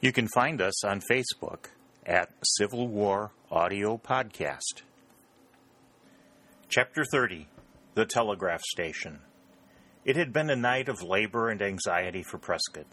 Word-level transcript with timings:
You 0.02 0.12
can 0.12 0.28
find 0.34 0.60
us 0.60 0.84
on 0.84 1.00
Facebook 1.10 1.70
at 2.04 2.28
Civil 2.44 2.88
War 2.88 3.30
Audio 3.50 3.96
Podcast. 3.96 4.82
Chapter 6.70 7.02
30 7.02 7.48
The 7.94 8.04
Telegraph 8.04 8.60
Station. 8.60 9.20
It 10.04 10.16
had 10.16 10.34
been 10.34 10.50
a 10.50 10.54
night 10.54 10.90
of 10.90 11.02
labor 11.02 11.48
and 11.48 11.62
anxiety 11.62 12.22
for 12.22 12.36
Prescott. 12.36 12.84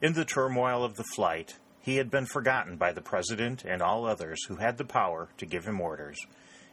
In 0.00 0.14
the 0.14 0.24
turmoil 0.24 0.82
of 0.82 0.96
the 0.96 1.04
flight, 1.04 1.58
he 1.80 1.96
had 1.96 2.10
been 2.10 2.24
forgotten 2.24 2.78
by 2.78 2.92
the 2.92 3.02
President 3.02 3.62
and 3.62 3.82
all 3.82 4.06
others 4.06 4.42
who 4.46 4.56
had 4.56 4.78
the 4.78 4.86
power 4.86 5.28
to 5.36 5.44
give 5.44 5.66
him 5.66 5.82
orders, 5.82 6.18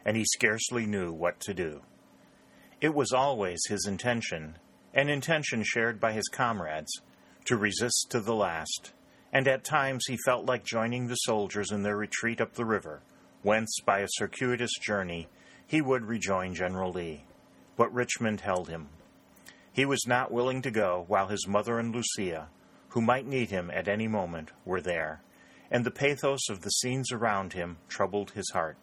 and 0.06 0.16
he 0.16 0.24
scarcely 0.24 0.86
knew 0.86 1.12
what 1.12 1.38
to 1.40 1.52
do. 1.52 1.82
It 2.80 2.94
was 2.94 3.12
always 3.12 3.60
his 3.68 3.86
intention, 3.86 4.56
an 4.94 5.10
intention 5.10 5.62
shared 5.62 6.00
by 6.00 6.12
his 6.12 6.28
comrades, 6.28 7.02
to 7.44 7.58
resist 7.58 8.06
to 8.12 8.20
the 8.20 8.34
last, 8.34 8.94
and 9.34 9.46
at 9.46 9.64
times 9.64 10.06
he 10.08 10.16
felt 10.24 10.46
like 10.46 10.64
joining 10.64 11.08
the 11.08 11.16
soldiers 11.16 11.70
in 11.70 11.82
their 11.82 11.98
retreat 11.98 12.40
up 12.40 12.54
the 12.54 12.64
river, 12.64 13.02
whence, 13.42 13.80
by 13.84 13.98
a 13.98 14.08
circuitous 14.08 14.72
journey, 14.80 15.28
he 15.68 15.82
would 15.82 16.06
rejoin 16.06 16.54
General 16.54 16.90
Lee. 16.90 17.24
But 17.76 17.92
Richmond 17.92 18.40
held 18.40 18.68
him. 18.68 18.88
He 19.70 19.84
was 19.84 20.06
not 20.08 20.32
willing 20.32 20.62
to 20.62 20.70
go 20.72 21.04
while 21.06 21.28
his 21.28 21.46
mother 21.46 21.78
and 21.78 21.94
Lucia, 21.94 22.48
who 22.88 23.00
might 23.00 23.26
need 23.26 23.50
him 23.50 23.70
at 23.70 23.86
any 23.86 24.08
moment, 24.08 24.50
were 24.64 24.80
there, 24.80 25.22
and 25.70 25.84
the 25.84 25.90
pathos 25.90 26.48
of 26.48 26.62
the 26.62 26.70
scenes 26.70 27.12
around 27.12 27.52
him 27.52 27.76
troubled 27.88 28.32
his 28.32 28.50
heart. 28.50 28.78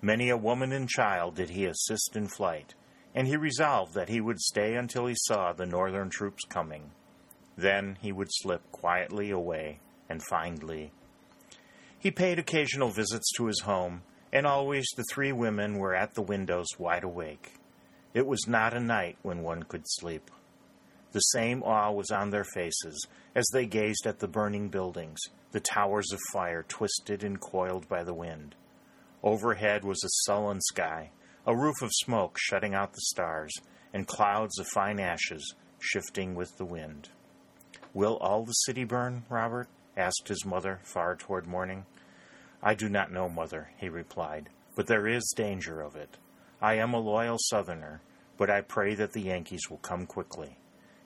Many 0.00 0.30
a 0.30 0.36
woman 0.36 0.72
and 0.72 0.88
child 0.88 1.34
did 1.34 1.50
he 1.50 1.66
assist 1.66 2.14
in 2.14 2.28
flight, 2.28 2.74
and 3.14 3.26
he 3.26 3.36
resolved 3.36 3.92
that 3.94 4.08
he 4.08 4.20
would 4.20 4.40
stay 4.40 4.76
until 4.76 5.06
he 5.06 5.16
saw 5.16 5.52
the 5.52 5.66
Northern 5.66 6.08
troops 6.08 6.44
coming. 6.48 6.92
Then 7.56 7.98
he 8.00 8.12
would 8.12 8.28
slip 8.30 8.62
quietly 8.70 9.30
away 9.30 9.80
and 10.08 10.22
find 10.22 10.62
Lee. 10.62 10.92
He 11.98 12.10
paid 12.10 12.38
occasional 12.38 12.88
visits 12.88 13.30
to 13.32 13.46
his 13.46 13.60
home, 13.60 14.02
and 14.32 14.46
always 14.46 14.86
the 14.96 15.04
three 15.12 15.32
women 15.32 15.78
were 15.78 15.94
at 15.94 16.14
the 16.14 16.22
windows 16.22 16.68
wide 16.78 17.04
awake. 17.04 17.54
It 18.14 18.26
was 18.26 18.46
not 18.46 18.74
a 18.74 18.80
night 18.80 19.16
when 19.22 19.42
one 19.42 19.62
could 19.62 19.84
sleep. 19.86 20.30
The 21.12 21.20
same 21.20 21.62
awe 21.62 21.90
was 21.90 22.10
on 22.10 22.30
their 22.30 22.44
faces 22.44 23.06
as 23.34 23.46
they 23.52 23.66
gazed 23.66 24.06
at 24.06 24.20
the 24.20 24.28
burning 24.28 24.68
buildings, 24.68 25.18
the 25.52 25.60
towers 25.60 26.12
of 26.12 26.20
fire 26.32 26.64
twisted 26.68 27.24
and 27.24 27.40
coiled 27.40 27.88
by 27.88 28.04
the 28.04 28.14
wind. 28.14 28.54
Overhead 29.22 29.84
was 29.84 30.02
a 30.04 30.24
sullen 30.24 30.60
sky, 30.60 31.10
a 31.46 31.56
roof 31.56 31.82
of 31.82 31.90
smoke 31.92 32.36
shutting 32.38 32.74
out 32.74 32.92
the 32.92 33.00
stars, 33.00 33.52
and 33.92 34.06
clouds 34.06 34.58
of 34.58 34.66
fine 34.68 35.00
ashes 35.00 35.54
shifting 35.80 36.34
with 36.34 36.56
the 36.56 36.64
wind. 36.64 37.08
Will 37.92 38.16
all 38.18 38.44
the 38.44 38.52
city 38.52 38.84
burn, 38.84 39.24
Robert? 39.28 39.68
asked 39.96 40.28
his 40.28 40.44
mother 40.46 40.80
far 40.84 41.16
toward 41.16 41.46
morning. 41.46 41.84
I 42.62 42.74
do 42.74 42.88
not 42.88 43.12
know, 43.12 43.28
mother, 43.28 43.70
he 43.78 43.88
replied, 43.88 44.50
but 44.74 44.86
there 44.86 45.06
is 45.06 45.32
danger 45.36 45.80
of 45.80 45.96
it. 45.96 46.18
I 46.60 46.74
am 46.74 46.92
a 46.92 46.98
loyal 46.98 47.38
Southerner, 47.38 48.02
but 48.36 48.50
I 48.50 48.60
pray 48.60 48.94
that 48.94 49.12
the 49.12 49.22
Yankees 49.22 49.70
will 49.70 49.78
come 49.78 50.06
quickly. 50.06 50.58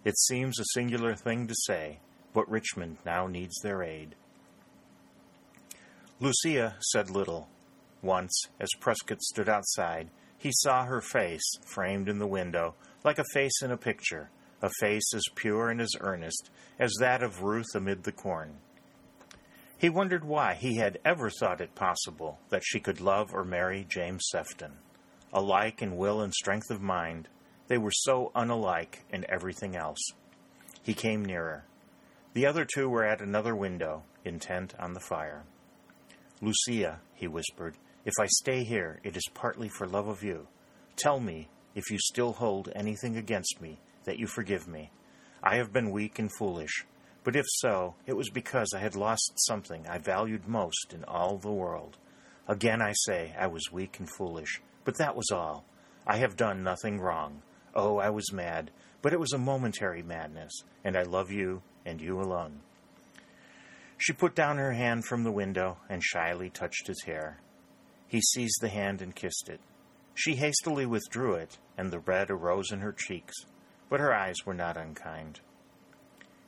It 0.04 0.18
seems 0.18 0.58
a 0.58 0.64
singular 0.74 1.14
thing 1.14 1.46
to 1.46 1.54
say, 1.54 2.00
but 2.32 2.50
Richmond 2.50 2.98
now 3.06 3.26
needs 3.26 3.58
their 3.60 3.82
aid. 3.82 4.16
Lucia 6.20 6.76
said 6.80 7.10
little. 7.10 7.48
Once, 8.02 8.38
as 8.60 8.68
Prescott 8.80 9.22
stood 9.22 9.48
outside, 9.48 10.10
he 10.36 10.50
saw 10.52 10.84
her 10.84 11.00
face 11.00 11.56
framed 11.64 12.08
in 12.08 12.18
the 12.18 12.26
window, 12.26 12.74
like 13.02 13.18
a 13.18 13.24
face 13.32 13.62
in 13.62 13.70
a 13.70 13.76
picture, 13.76 14.30
a 14.60 14.70
face 14.80 15.14
as 15.14 15.24
pure 15.34 15.70
and 15.70 15.80
as 15.80 15.96
earnest 16.00 16.50
as 16.78 16.92
that 17.00 17.22
of 17.22 17.42
Ruth 17.42 17.74
amid 17.74 18.02
the 18.02 18.12
corn. 18.12 18.58
He 19.84 19.90
wondered 19.90 20.24
why 20.24 20.54
he 20.54 20.76
had 20.76 20.98
ever 21.04 21.28
thought 21.28 21.60
it 21.60 21.74
possible 21.74 22.38
that 22.48 22.64
she 22.64 22.80
could 22.80 23.02
love 23.02 23.34
or 23.34 23.44
marry 23.44 23.84
James 23.86 24.24
Sefton. 24.32 24.78
Alike 25.30 25.82
in 25.82 25.98
will 25.98 26.22
and 26.22 26.32
strength 26.32 26.70
of 26.70 26.80
mind, 26.80 27.28
they 27.68 27.76
were 27.76 27.92
so 27.92 28.32
unalike 28.34 29.00
in 29.12 29.26
everything 29.28 29.76
else. 29.76 30.00
He 30.82 30.94
came 30.94 31.22
nearer. 31.22 31.66
The 32.32 32.46
other 32.46 32.64
two 32.64 32.88
were 32.88 33.04
at 33.04 33.20
another 33.20 33.54
window, 33.54 34.04
intent 34.24 34.72
on 34.78 34.94
the 34.94 35.00
fire. 35.00 35.44
Lucia, 36.40 37.00
he 37.12 37.28
whispered, 37.28 37.76
if 38.06 38.14
I 38.18 38.24
stay 38.24 38.64
here, 38.64 39.00
it 39.04 39.18
is 39.18 39.28
partly 39.34 39.68
for 39.68 39.86
love 39.86 40.08
of 40.08 40.22
you. 40.22 40.48
Tell 40.96 41.20
me, 41.20 41.50
if 41.74 41.90
you 41.90 41.98
still 41.98 42.32
hold 42.32 42.70
anything 42.74 43.18
against 43.18 43.60
me, 43.60 43.80
that 44.04 44.18
you 44.18 44.28
forgive 44.28 44.66
me. 44.66 44.92
I 45.42 45.56
have 45.56 45.74
been 45.74 45.90
weak 45.90 46.18
and 46.18 46.30
foolish. 46.38 46.86
But 47.24 47.36
if 47.36 47.46
so, 47.48 47.94
it 48.06 48.12
was 48.12 48.28
because 48.28 48.72
I 48.74 48.80
had 48.80 48.94
lost 48.94 49.32
something 49.36 49.86
I 49.88 49.96
valued 49.96 50.46
most 50.46 50.92
in 50.92 51.04
all 51.04 51.38
the 51.38 51.50
world. 51.50 51.96
Again 52.46 52.82
I 52.82 52.92
say, 52.92 53.34
I 53.38 53.46
was 53.46 53.72
weak 53.72 53.98
and 53.98 54.08
foolish, 54.08 54.60
but 54.84 54.98
that 54.98 55.16
was 55.16 55.30
all. 55.32 55.64
I 56.06 56.18
have 56.18 56.36
done 56.36 56.62
nothing 56.62 57.00
wrong. 57.00 57.42
Oh, 57.74 57.96
I 57.96 58.10
was 58.10 58.30
mad, 58.30 58.70
but 59.00 59.14
it 59.14 59.20
was 59.20 59.32
a 59.32 59.38
momentary 59.38 60.02
madness, 60.02 60.52
and 60.84 60.96
I 60.96 61.02
love 61.02 61.30
you 61.30 61.62
and 61.86 61.98
you 62.00 62.20
alone. 62.20 62.60
She 63.96 64.12
put 64.12 64.34
down 64.34 64.58
her 64.58 64.72
hand 64.72 65.06
from 65.06 65.24
the 65.24 65.32
window 65.32 65.78
and 65.88 66.04
shyly 66.04 66.50
touched 66.50 66.88
his 66.88 67.02
hair. 67.04 67.40
He 68.06 68.20
seized 68.20 68.60
the 68.60 68.68
hand 68.68 69.00
and 69.00 69.16
kissed 69.16 69.48
it. 69.48 69.60
She 70.14 70.36
hastily 70.36 70.84
withdrew 70.84 71.34
it, 71.34 71.58
and 71.78 71.90
the 71.90 72.00
red 72.00 72.30
arose 72.30 72.70
in 72.70 72.80
her 72.80 72.92
cheeks, 72.92 73.34
but 73.88 73.98
her 73.98 74.14
eyes 74.14 74.36
were 74.44 74.54
not 74.54 74.76
unkind. 74.76 75.40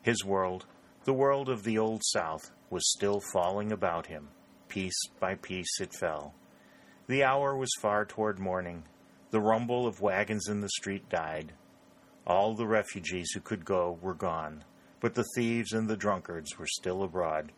His 0.07 0.23
world, 0.23 0.65
the 1.03 1.11
world 1.11 1.49
of 1.49 1.63
the 1.63 1.77
Old 1.77 2.01
South, 2.01 2.51
was 2.69 2.93
still 2.93 3.19
falling 3.33 3.73
about 3.73 4.07
him. 4.07 4.29
Piece 4.69 5.09
by 5.19 5.35
piece 5.35 5.81
it 5.81 5.93
fell. 5.93 6.33
The 7.07 7.25
hour 7.25 7.57
was 7.57 7.75
far 7.81 8.05
toward 8.05 8.39
morning. 8.39 8.85
The 9.31 9.41
rumble 9.41 9.85
of 9.85 9.99
wagons 9.99 10.47
in 10.47 10.61
the 10.61 10.69
street 10.69 11.09
died. 11.09 11.51
All 12.25 12.55
the 12.55 12.65
refugees 12.65 13.31
who 13.33 13.41
could 13.41 13.65
go 13.65 13.99
were 14.01 14.13
gone, 14.13 14.63
but 15.01 15.13
the 15.13 15.25
thieves 15.35 15.73
and 15.73 15.89
the 15.89 15.97
drunkards 15.97 16.57
were 16.57 16.67
still 16.67 17.03
abroad. 17.03 17.51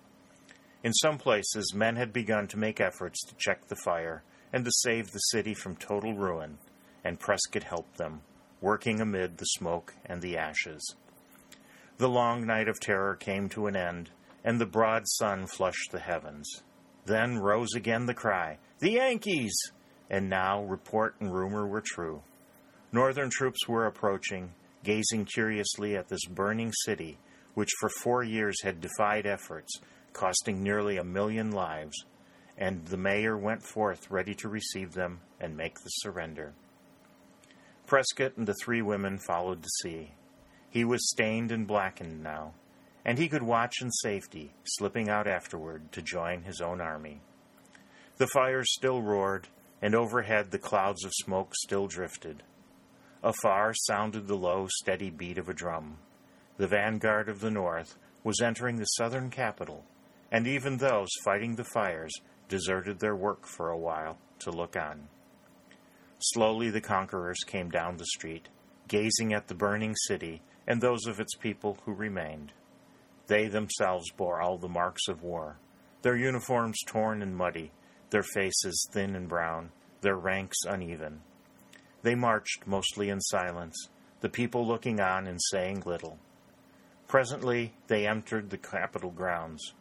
In 0.83 0.93
some 0.93 1.19
places, 1.19 1.75
men 1.75 1.97
had 1.97 2.11
begun 2.11 2.47
to 2.47 2.57
make 2.57 2.81
efforts 2.81 3.23
to 3.25 3.35
check 3.37 3.67
the 3.67 3.75
fire 3.75 4.23
and 4.51 4.65
to 4.65 4.71
save 4.73 5.11
the 5.11 5.19
city 5.19 5.53
from 5.53 5.75
total 5.75 6.15
ruin, 6.15 6.57
and 7.03 7.19
Prescott 7.19 7.65
helped 7.65 7.97
them, 7.99 8.21
working 8.59 8.99
amid 8.99 9.37
the 9.37 9.45
smoke 9.45 9.93
and 10.03 10.23
the 10.23 10.35
ashes. 10.35 10.95
The 11.99 12.07
long 12.07 12.45
night 12.45 12.69
of 12.69 12.79
terror 12.79 13.17
came 13.17 13.49
to 13.49 13.67
an 13.67 13.75
end, 13.75 14.09
and 14.45 14.57
the 14.57 14.65
broad 14.65 15.03
sun 15.05 15.47
flushed 15.47 15.91
the 15.91 15.99
heavens. 15.99 16.63
Then 17.03 17.39
rose 17.39 17.73
again 17.75 18.05
the 18.05 18.13
cry, 18.13 18.57
The 18.79 18.91
Yankees! 18.91 19.53
And 20.09 20.29
now 20.29 20.63
report 20.63 21.15
and 21.19 21.33
rumor 21.33 21.67
were 21.67 21.83
true. 21.85 22.23
Northern 22.93 23.29
troops 23.29 23.67
were 23.67 23.85
approaching, 23.85 24.53
gazing 24.81 25.25
curiously 25.25 25.97
at 25.97 26.07
this 26.07 26.23
burning 26.23 26.71
city, 26.71 27.17
which 27.53 27.69
for 27.81 27.89
four 27.89 28.23
years 28.23 28.61
had 28.63 28.79
defied 28.79 29.25
efforts, 29.25 29.81
costing 30.13 30.63
nearly 30.63 30.95
a 30.95 31.03
million 31.03 31.51
lives, 31.51 32.05
and 32.57 32.85
the 32.85 32.95
mayor 32.95 33.37
went 33.37 33.61
forth 33.61 34.09
ready 34.09 34.33
to 34.35 34.47
receive 34.47 34.93
them 34.93 35.19
and 35.37 35.57
make 35.57 35.75
the 35.75 35.89
surrender. 35.89 36.53
Prescott 37.85 38.37
and 38.37 38.47
the 38.47 38.55
three 38.63 38.81
women 38.81 39.19
followed 39.19 39.61
to 39.61 39.69
see. 39.81 40.13
He 40.71 40.85
was 40.85 41.09
stained 41.09 41.51
and 41.51 41.65
blackened 41.65 42.21
now, 42.21 42.53
and 43.03 43.17
he 43.17 43.27
could 43.27 43.41
watch 43.41 43.81
in 43.81 43.89
safety, 43.91 44.53
slipping 44.63 45.09
out 45.09 45.27
afterward 45.27 45.91
to 45.93 46.01
join 46.01 46.43
his 46.43 46.61
own 46.61 46.79
army. 46.79 47.21
The 48.17 48.27
fires 48.27 48.71
still 48.73 49.01
roared, 49.01 49.47
and 49.81 49.95
overhead 49.95 50.51
the 50.51 50.59
clouds 50.59 51.03
of 51.03 51.11
smoke 51.15 51.55
still 51.55 51.87
drifted. 51.87 52.43
Afar 53.23 53.73
sounded 53.73 54.27
the 54.27 54.35
low, 54.35 54.67
steady 54.69 55.09
beat 55.09 55.37
of 55.37 55.49
a 55.49 55.53
drum. 55.53 55.97
The 56.57 56.67
vanguard 56.67 57.29
of 57.29 57.39
the 57.39 57.51
North 57.51 57.97
was 58.23 58.41
entering 58.41 58.75
the 58.75 58.85
southern 58.85 59.29
capital, 59.29 59.85
and 60.31 60.45
even 60.45 60.77
those 60.77 61.09
fighting 61.23 61.55
the 61.55 61.63
fires 61.63 62.13
deserted 62.47 62.99
their 62.99 63.15
work 63.15 63.45
for 63.45 63.69
a 63.69 63.77
while 63.77 64.17
to 64.39 64.51
look 64.51 64.75
on. 64.75 65.07
Slowly 66.19 66.69
the 66.69 66.81
conquerors 66.81 67.39
came 67.47 67.69
down 67.69 67.97
the 67.97 68.05
street, 68.05 68.49
gazing 68.87 69.33
at 69.33 69.47
the 69.47 69.55
burning 69.55 69.95
city 69.95 70.41
and 70.69 70.79
those 70.79 71.07
of 71.07 71.19
its 71.19 71.33
people 71.35 71.79
who 71.83 71.93
remained. 71.93 72.53
They 73.25 73.47
themselves 73.47 74.11
bore 74.11 74.39
all 74.39 74.59
the 74.59 74.69
marks 74.69 75.07
of 75.07 75.23
war, 75.23 75.57
their 76.03 76.15
uniforms 76.15 76.77
torn 76.85 77.21
and 77.23 77.35
muddy, 77.35 77.71
their 78.11 78.23
faces 78.23 78.87
thin 78.91 79.15
and 79.15 79.27
brown, 79.27 79.71
their 80.01 80.15
ranks 80.15 80.59
uneven. 80.65 81.21
They 82.03 82.15
marched 82.15 82.65
mostly 82.65 83.09
in 83.09 83.19
silence, 83.19 83.89
the 84.21 84.29
people 84.29 84.65
looking 84.65 84.99
on 85.01 85.27
and 85.27 85.39
saying 85.49 85.83
little. 85.85 86.17
Presently 87.07 87.73
they 87.87 88.07
entered 88.07 88.49
the 88.49 88.57
Capitol 88.57 89.11
grounds. 89.11 89.73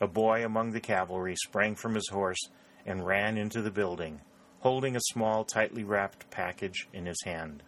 A 0.00 0.06
boy 0.06 0.44
among 0.44 0.72
the 0.72 0.80
cavalry 0.80 1.34
sprang 1.36 1.74
from 1.74 1.94
his 1.94 2.08
horse 2.10 2.50
and 2.84 3.06
ran 3.06 3.38
into 3.38 3.62
the 3.62 3.70
building, 3.70 4.20
holding 4.60 4.94
a 4.94 5.00
small, 5.00 5.44
tightly 5.44 5.82
wrapped 5.82 6.30
package 6.30 6.86
in 6.92 7.06
his 7.06 7.22
hand. 7.24 7.62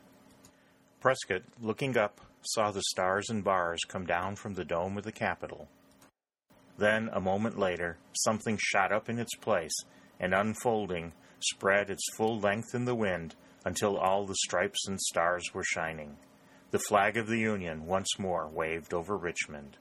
Prescott, 1.00 1.43
looking 1.61 1.97
up, 1.97 2.20
saw 2.43 2.70
the 2.70 2.82
stars 2.82 3.29
and 3.29 3.44
bars 3.44 3.81
come 3.88 4.06
down 4.06 4.37
from 4.37 4.55
the 4.55 4.64
dome 4.64 4.96
of 4.96 5.05
the 5.05 5.12
Capitol. 5.12 5.69
Then, 6.79 7.11
a 7.12 7.20
moment 7.20 7.58
later, 7.58 7.99
something 8.12 8.58
shot 8.61 8.93
up 8.93 9.08
in 9.08 9.19
its 9.19 9.35
place 9.37 9.76
and, 10.20 10.32
unfolding, 10.32 11.12
spread 11.40 11.90
its 11.90 12.02
full 12.17 12.38
length 12.38 12.75
in 12.75 12.85
the 12.85 12.94
wind 12.94 13.35
until 13.64 13.96
all 13.96 14.26
the 14.26 14.37
stripes 14.37 14.87
and 14.87 15.00
stars 15.00 15.44
were 15.52 15.64
shining. 15.64 16.17
The 16.70 16.79
flag 16.79 17.17
of 17.17 17.26
the 17.26 17.38
Union 17.38 17.87
once 17.87 18.19
more 18.19 18.49
waved 18.49 18.94
over 18.94 19.17
Richmond. 19.17 19.76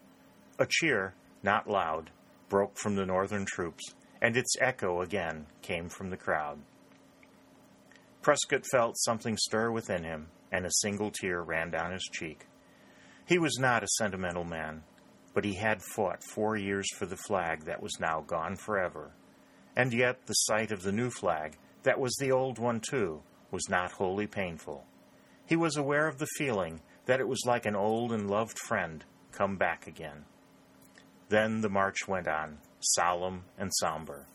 A 0.58 0.66
cheer, 0.68 1.14
not 1.44 1.70
loud, 1.70 2.10
broke 2.50 2.78
from 2.78 2.96
the 2.96 3.06
Northern 3.06 3.46
troops, 3.46 3.84
and 4.22 4.36
its 4.36 4.56
echo 4.60 5.02
again 5.02 5.46
came 5.62 5.90
from 5.90 6.10
the 6.10 6.18
crowd. 6.18 6.60
Prescott 8.28 8.66
felt 8.66 8.98
something 8.98 9.38
stir 9.38 9.72
within 9.72 10.04
him, 10.04 10.28
and 10.52 10.66
a 10.66 10.82
single 10.82 11.12
tear 11.12 11.42
ran 11.42 11.72
down 11.72 11.94
his 11.94 12.04
cheek. 12.12 12.46
He 13.26 13.40
was 13.40 13.58
not 13.58 13.86
a 13.86 13.88
sentimental 13.98 14.44
man, 14.44 14.84
but 15.34 15.46
he 15.46 15.54
had 15.54 15.82
fought 15.82 16.22
four 16.26 16.58
years 16.58 16.86
for 16.98 17.06
the 17.06 17.16
flag 17.16 17.64
that 17.64 17.82
was 17.82 18.02
now 18.02 18.26
gone 18.28 18.58
forever. 18.58 19.14
And 19.78 19.94
yet 19.94 20.26
the 20.26 20.34
sight 20.34 20.74
of 20.74 20.82
the 20.82 20.92
new 20.92 21.10
flag, 21.10 21.56
that 21.84 22.02
was 22.02 22.18
the 22.18 22.34
old 22.34 22.60
one 22.60 22.82
too, 22.82 23.22
was 23.50 23.70
not 23.70 23.94
wholly 23.94 24.28
painful. 24.28 24.84
He 25.46 25.56
was 25.56 25.78
aware 25.78 26.10
of 26.10 26.18
the 26.18 26.28
feeling 26.38 26.82
that 27.06 27.22
it 27.22 27.30
was 27.30 27.46
like 27.46 27.66
an 27.66 27.78
old 27.78 28.12
and 28.12 28.30
loved 28.30 28.60
friend 28.60 29.06
come 29.32 29.56
back 29.56 29.88
again. 29.88 30.26
Then 31.30 31.62
the 31.62 31.70
march 31.70 32.10
went 32.10 32.28
on, 32.28 32.58
solemn 32.82 33.46
and 33.58 33.72
somber. 33.74 34.28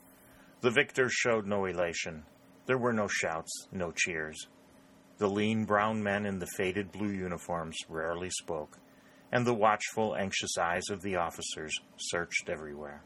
The 0.62 0.70
victors 0.70 1.12
showed 1.12 1.46
no 1.46 1.66
elation. 1.66 2.24
There 2.66 2.78
were 2.78 2.92
no 2.92 3.08
shouts, 3.08 3.68
no 3.72 3.92
cheers. 3.92 4.46
The 5.18 5.28
lean 5.28 5.64
brown 5.64 6.02
men 6.02 6.26
in 6.26 6.38
the 6.38 6.46
faded 6.46 6.92
blue 6.92 7.10
uniforms 7.10 7.76
rarely 7.88 8.30
spoke, 8.30 8.78
and 9.32 9.46
the 9.46 9.54
watchful, 9.54 10.14
anxious 10.16 10.56
eyes 10.58 10.88
of 10.90 11.02
the 11.02 11.16
officers 11.16 11.72
searched 11.96 12.48
everywhere. 12.48 13.02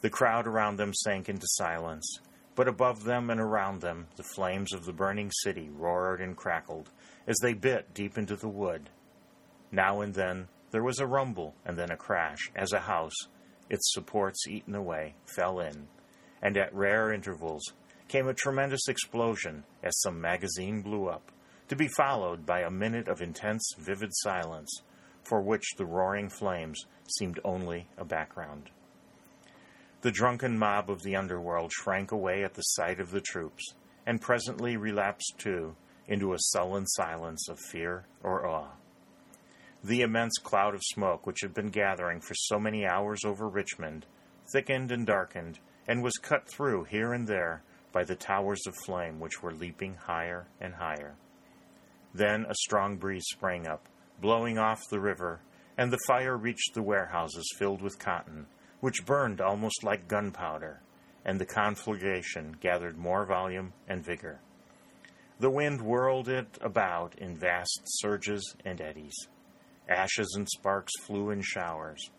The 0.00 0.10
crowd 0.10 0.46
around 0.46 0.76
them 0.76 0.94
sank 0.94 1.28
into 1.28 1.46
silence, 1.46 2.18
but 2.54 2.68
above 2.68 3.04
them 3.04 3.30
and 3.30 3.40
around 3.40 3.80
them 3.80 4.08
the 4.16 4.22
flames 4.22 4.72
of 4.72 4.84
the 4.84 4.92
burning 4.92 5.30
city 5.42 5.70
roared 5.70 6.20
and 6.20 6.36
crackled 6.36 6.90
as 7.26 7.38
they 7.38 7.54
bit 7.54 7.94
deep 7.94 8.18
into 8.18 8.36
the 8.36 8.48
wood. 8.48 8.90
Now 9.70 10.00
and 10.00 10.14
then 10.14 10.48
there 10.70 10.82
was 10.82 10.98
a 10.98 11.06
rumble 11.06 11.54
and 11.64 11.78
then 11.78 11.90
a 11.90 11.96
crash 11.96 12.50
as 12.54 12.72
a 12.72 12.80
house, 12.80 13.14
its 13.70 13.92
supports 13.92 14.46
eaten 14.46 14.74
away, 14.74 15.14
fell 15.24 15.60
in, 15.60 15.88
and 16.42 16.56
at 16.56 16.74
rare 16.74 17.12
intervals 17.12 17.72
came 18.12 18.28
a 18.28 18.34
tremendous 18.34 18.88
explosion 18.88 19.64
as 19.82 19.98
some 20.02 20.20
magazine 20.20 20.82
blew 20.82 21.08
up, 21.08 21.32
to 21.66 21.74
be 21.74 21.88
followed 21.88 22.44
by 22.44 22.60
a 22.60 22.70
minute 22.70 23.08
of 23.08 23.22
intense, 23.22 23.62
vivid 23.78 24.10
silence, 24.12 24.82
for 25.24 25.40
which 25.40 25.64
the 25.78 25.86
roaring 25.86 26.28
flames 26.28 26.84
seemed 27.18 27.40
only 27.42 27.88
a 27.96 28.04
background. 28.04 28.68
The 30.02 30.10
drunken 30.10 30.58
mob 30.58 30.90
of 30.90 31.02
the 31.02 31.16
underworld 31.16 31.72
shrank 31.72 32.12
away 32.12 32.44
at 32.44 32.52
the 32.52 32.60
sight 32.60 33.00
of 33.00 33.12
the 33.12 33.22
troops, 33.22 33.72
and 34.04 34.20
presently 34.20 34.76
relapsed 34.76 35.36
too 35.38 35.74
into 36.06 36.34
a 36.34 36.38
sullen 36.38 36.86
silence 36.88 37.48
of 37.48 37.58
fear 37.70 38.04
or 38.22 38.46
awe. 38.46 38.72
The 39.82 40.02
immense 40.02 40.36
cloud 40.36 40.74
of 40.74 40.82
smoke 40.84 41.26
which 41.26 41.40
had 41.40 41.54
been 41.54 41.70
gathering 41.70 42.20
for 42.20 42.34
so 42.34 42.58
many 42.58 42.84
hours 42.84 43.20
over 43.24 43.48
Richmond 43.48 44.04
thickened 44.52 44.92
and 44.92 45.06
darkened, 45.06 45.60
and 45.88 46.02
was 46.02 46.18
cut 46.18 46.46
through 46.46 46.84
here 46.84 47.14
and 47.14 47.26
there 47.26 47.62
by 47.92 48.04
the 48.04 48.16
towers 48.16 48.66
of 48.66 48.74
flame 48.84 49.20
which 49.20 49.42
were 49.42 49.52
leaping 49.52 49.94
higher 49.94 50.46
and 50.60 50.74
higher. 50.74 51.14
Then 52.14 52.44
a 52.48 52.54
strong 52.54 52.96
breeze 52.96 53.26
sprang 53.30 53.66
up, 53.66 53.88
blowing 54.20 54.58
off 54.58 54.88
the 54.90 55.00
river, 55.00 55.40
and 55.78 55.92
the 55.92 56.00
fire 56.06 56.36
reached 56.36 56.74
the 56.74 56.82
warehouses 56.82 57.54
filled 57.58 57.82
with 57.82 57.98
cotton, 57.98 58.46
which 58.80 59.06
burned 59.06 59.40
almost 59.40 59.84
like 59.84 60.08
gunpowder, 60.08 60.80
and 61.24 61.40
the 61.40 61.46
conflagration 61.46 62.56
gathered 62.60 62.98
more 62.98 63.24
volume 63.24 63.72
and 63.88 64.04
vigor. 64.04 64.40
The 65.38 65.50
wind 65.50 65.80
whirled 65.80 66.28
it 66.28 66.58
about 66.60 67.16
in 67.16 67.36
vast 67.36 67.80
surges 67.84 68.54
and 68.64 68.80
eddies. 68.80 69.14
Ashes 69.88 70.34
and 70.36 70.48
sparks 70.48 70.92
flew 71.00 71.30
in 71.30 71.42
showers. 71.42 72.10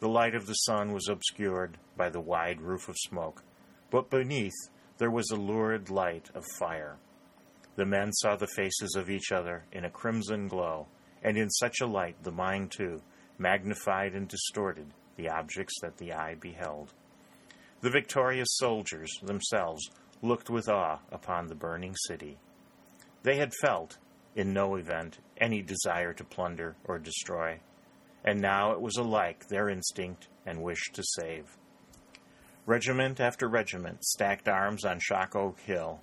The 0.00 0.08
light 0.08 0.34
of 0.34 0.46
the 0.46 0.54
sun 0.54 0.92
was 0.92 1.08
obscured 1.08 1.78
by 1.96 2.10
the 2.10 2.20
wide 2.20 2.60
roof 2.60 2.88
of 2.88 2.96
smoke, 2.98 3.42
but 3.90 4.10
beneath 4.10 4.56
there 4.98 5.10
was 5.10 5.30
a 5.30 5.36
lurid 5.36 5.90
light 5.90 6.30
of 6.34 6.44
fire. 6.58 6.96
The 7.76 7.84
men 7.84 8.12
saw 8.12 8.36
the 8.36 8.46
faces 8.46 8.94
of 8.96 9.10
each 9.10 9.30
other 9.32 9.64
in 9.70 9.84
a 9.84 9.90
crimson 9.90 10.48
glow, 10.48 10.86
and 11.22 11.36
in 11.36 11.50
such 11.50 11.80
a 11.80 11.86
light 11.86 12.22
the 12.22 12.32
mind, 12.32 12.72
too, 12.72 13.02
magnified 13.38 14.14
and 14.14 14.26
distorted 14.26 14.94
the 15.16 15.28
objects 15.28 15.74
that 15.82 15.98
the 15.98 16.12
eye 16.12 16.34
beheld. 16.34 16.92
The 17.82 17.90
victorious 17.90 18.48
soldiers 18.52 19.12
themselves 19.22 19.90
looked 20.22 20.48
with 20.48 20.68
awe 20.68 21.00
upon 21.12 21.46
the 21.46 21.54
burning 21.54 21.94
city. 22.06 22.38
They 23.22 23.36
had 23.36 23.52
felt, 23.60 23.98
in 24.34 24.52
no 24.52 24.76
event, 24.76 25.18
any 25.38 25.62
desire 25.62 26.14
to 26.14 26.24
plunder 26.24 26.76
or 26.84 26.98
destroy, 26.98 27.60
and 28.24 28.40
now 28.40 28.72
it 28.72 28.80
was 28.80 28.96
alike 28.96 29.48
their 29.48 29.68
instinct 29.68 30.28
and 30.46 30.62
wish 30.62 30.90
to 30.92 31.02
save. 31.02 31.56
Regiment 32.66 33.20
after 33.20 33.46
regiment 33.46 34.04
stacked 34.04 34.48
arms 34.48 34.84
on 34.84 34.98
Shockoe 34.98 35.56
Hill, 35.60 36.00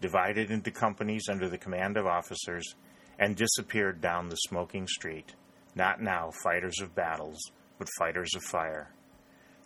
divided 0.00 0.50
into 0.50 0.72
companies 0.72 1.28
under 1.30 1.48
the 1.48 1.56
command 1.56 1.96
of 1.96 2.04
officers, 2.04 2.74
and 3.16 3.36
disappeared 3.36 4.00
down 4.00 4.28
the 4.28 4.34
smoking 4.34 4.88
street, 4.88 5.36
not 5.76 6.02
now 6.02 6.32
fighters 6.42 6.80
of 6.82 6.96
battles, 6.96 7.38
but 7.78 7.88
fighters 7.96 8.34
of 8.34 8.42
fire. 8.42 8.92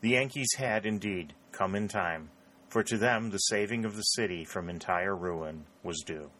The 0.03 0.11
Yankees 0.11 0.53
had, 0.59 0.85
indeed, 0.85 1.33
come 1.51 1.75
in 1.75 1.89
time, 1.89 2.29
for 2.69 2.83
to 2.83 2.99
them 2.99 3.31
the 3.31 3.39
saving 3.39 3.87
of 3.87 3.97
the 3.97 4.03
city 4.03 4.45
from 4.45 4.69
entire 4.69 5.17
ruin 5.17 5.65
was 5.83 6.03
due. 6.05 6.31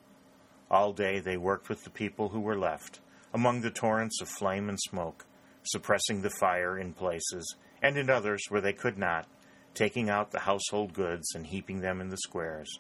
All 0.71 0.93
day 0.93 1.19
they 1.19 1.39
worked 1.39 1.71
with 1.71 1.83
the 1.83 1.89
people 1.89 2.29
who 2.29 2.41
were 2.41 2.59
left, 2.59 3.01
among 3.33 3.63
the 3.63 3.71
torrents 3.71 4.21
of 4.21 4.29
flame 4.29 4.69
and 4.69 4.79
smoke, 4.79 5.25
suppressing 5.63 6.21
the 6.21 6.35
fire 6.39 6.79
in 6.79 6.93
places, 6.93 7.57
and 7.81 7.97
in 7.97 8.11
others 8.11 8.43
where 8.51 8.61
they 8.61 8.75
could 8.75 8.99
not, 8.99 9.27
taking 9.75 10.09
out 10.09 10.31
the 10.31 10.41
household 10.41 10.95
goods 10.95 11.35
and 11.35 11.47
heaping 11.47 11.81
them 11.81 12.01
in 12.01 12.09
the 12.09 12.17
squares. 12.17 12.79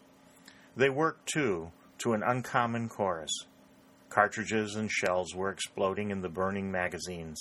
They 0.77 0.91
worked, 0.91 1.29
too, 1.33 1.73
to 1.99 2.13
an 2.13 2.23
uncommon 2.25 2.89
chorus. 2.89 3.33
Cartridges 4.09 4.77
and 4.77 4.91
shells 4.91 5.35
were 5.35 5.51
exploding 5.51 6.11
in 6.11 6.23
the 6.23 6.29
burning 6.29 6.71
magazines, 6.71 7.41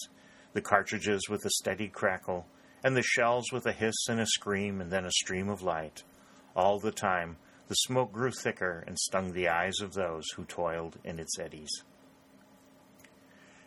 the 0.53 0.61
cartridges 0.61 1.29
with 1.29 1.45
a 1.45 1.49
steady 1.49 1.87
crackle, 1.87 2.47
and 2.83 2.95
the 2.95 3.03
shells 3.03 3.51
with 3.51 3.65
a 3.65 3.71
hiss 3.71 4.07
and 4.09 4.19
a 4.19 4.25
scream 4.25 4.81
and 4.81 4.91
then 4.91 5.05
a 5.05 5.11
stream 5.11 5.49
of 5.49 5.61
light. 5.61 6.03
All 6.55 6.79
the 6.79 6.91
time, 6.91 7.37
the 7.67 7.75
smoke 7.75 8.11
grew 8.11 8.31
thicker 8.31 8.83
and 8.85 8.99
stung 8.99 9.31
the 9.31 9.47
eyes 9.47 9.79
of 9.81 9.93
those 9.93 10.25
who 10.35 10.45
toiled 10.45 10.97
in 11.03 11.19
its 11.19 11.39
eddies. 11.39 11.83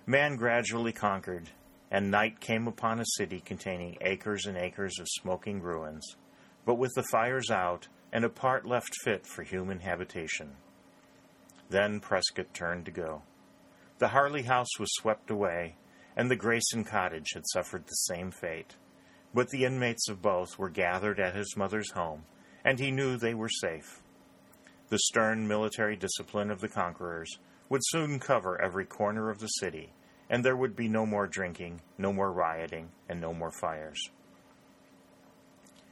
Man 0.05 0.37
gradually 0.37 0.93
conquered, 0.93 1.51
and 1.91 2.11
night 2.11 2.41
came 2.41 2.67
upon 2.67 3.01
a 3.01 3.05
city 3.17 3.41
containing 3.41 3.97
acres 4.01 4.47
and 4.47 4.57
acres 4.57 4.99
of 4.99 5.07
smoking 5.09 5.61
ruins, 5.61 6.17
but 6.65 6.75
with 6.75 6.93
the 6.95 7.05
fires 7.05 7.51
out 7.51 7.89
and 8.13 8.25
a 8.25 8.29
part 8.29 8.67
left 8.67 8.95
fit 9.05 9.27
for 9.27 9.43
human 9.43 9.81
habitation. 9.81 10.53
Then 11.69 12.01
Prescott 12.01 12.55
turned 12.55 12.85
to 12.87 12.91
go. 12.91 13.23
The 13.99 14.09
Harley 14.09 14.43
house 14.43 14.79
was 14.79 14.95
swept 14.95 15.31
away, 15.31 15.77
and 16.17 16.31
the 16.31 16.37
Grayson 16.37 16.85
cottage 16.85 17.33
had 17.35 17.47
suffered 17.53 17.87
the 17.87 17.95
same 17.95 18.31
fate. 18.31 18.77
But 19.35 19.51
the 19.51 19.65
inmates 19.65 20.09
of 20.09 20.23
both 20.23 20.59
were 20.59 20.71
gathered 20.71 21.21
at 21.21 21.35
his 21.35 21.57
mother's 21.57 21.91
home, 21.93 22.25
and 22.65 22.79
he 22.79 22.91
knew 22.91 23.17
they 23.17 23.35
were 23.35 23.49
safe. 23.49 24.03
The 24.89 24.99
stern 24.99 25.49
military 25.49 25.97
discipline 25.97 26.51
of 26.51 26.61
the 26.61 26.69
conquerors 26.69 27.39
would 27.69 27.83
soon 27.85 28.19
cover 28.19 28.61
every 28.61 28.85
corner 28.85 29.31
of 29.31 29.41
the 29.41 29.49
city, 29.49 29.93
and 30.29 30.45
there 30.45 30.57
would 30.57 30.75
be 30.75 30.89
no 30.89 31.07
more 31.07 31.27
drinking, 31.27 31.81
no 31.99 32.13
more 32.13 32.33
rioting, 32.33 32.91
and 33.09 33.21
no 33.21 33.33
more 33.33 33.53
fires. 33.53 34.01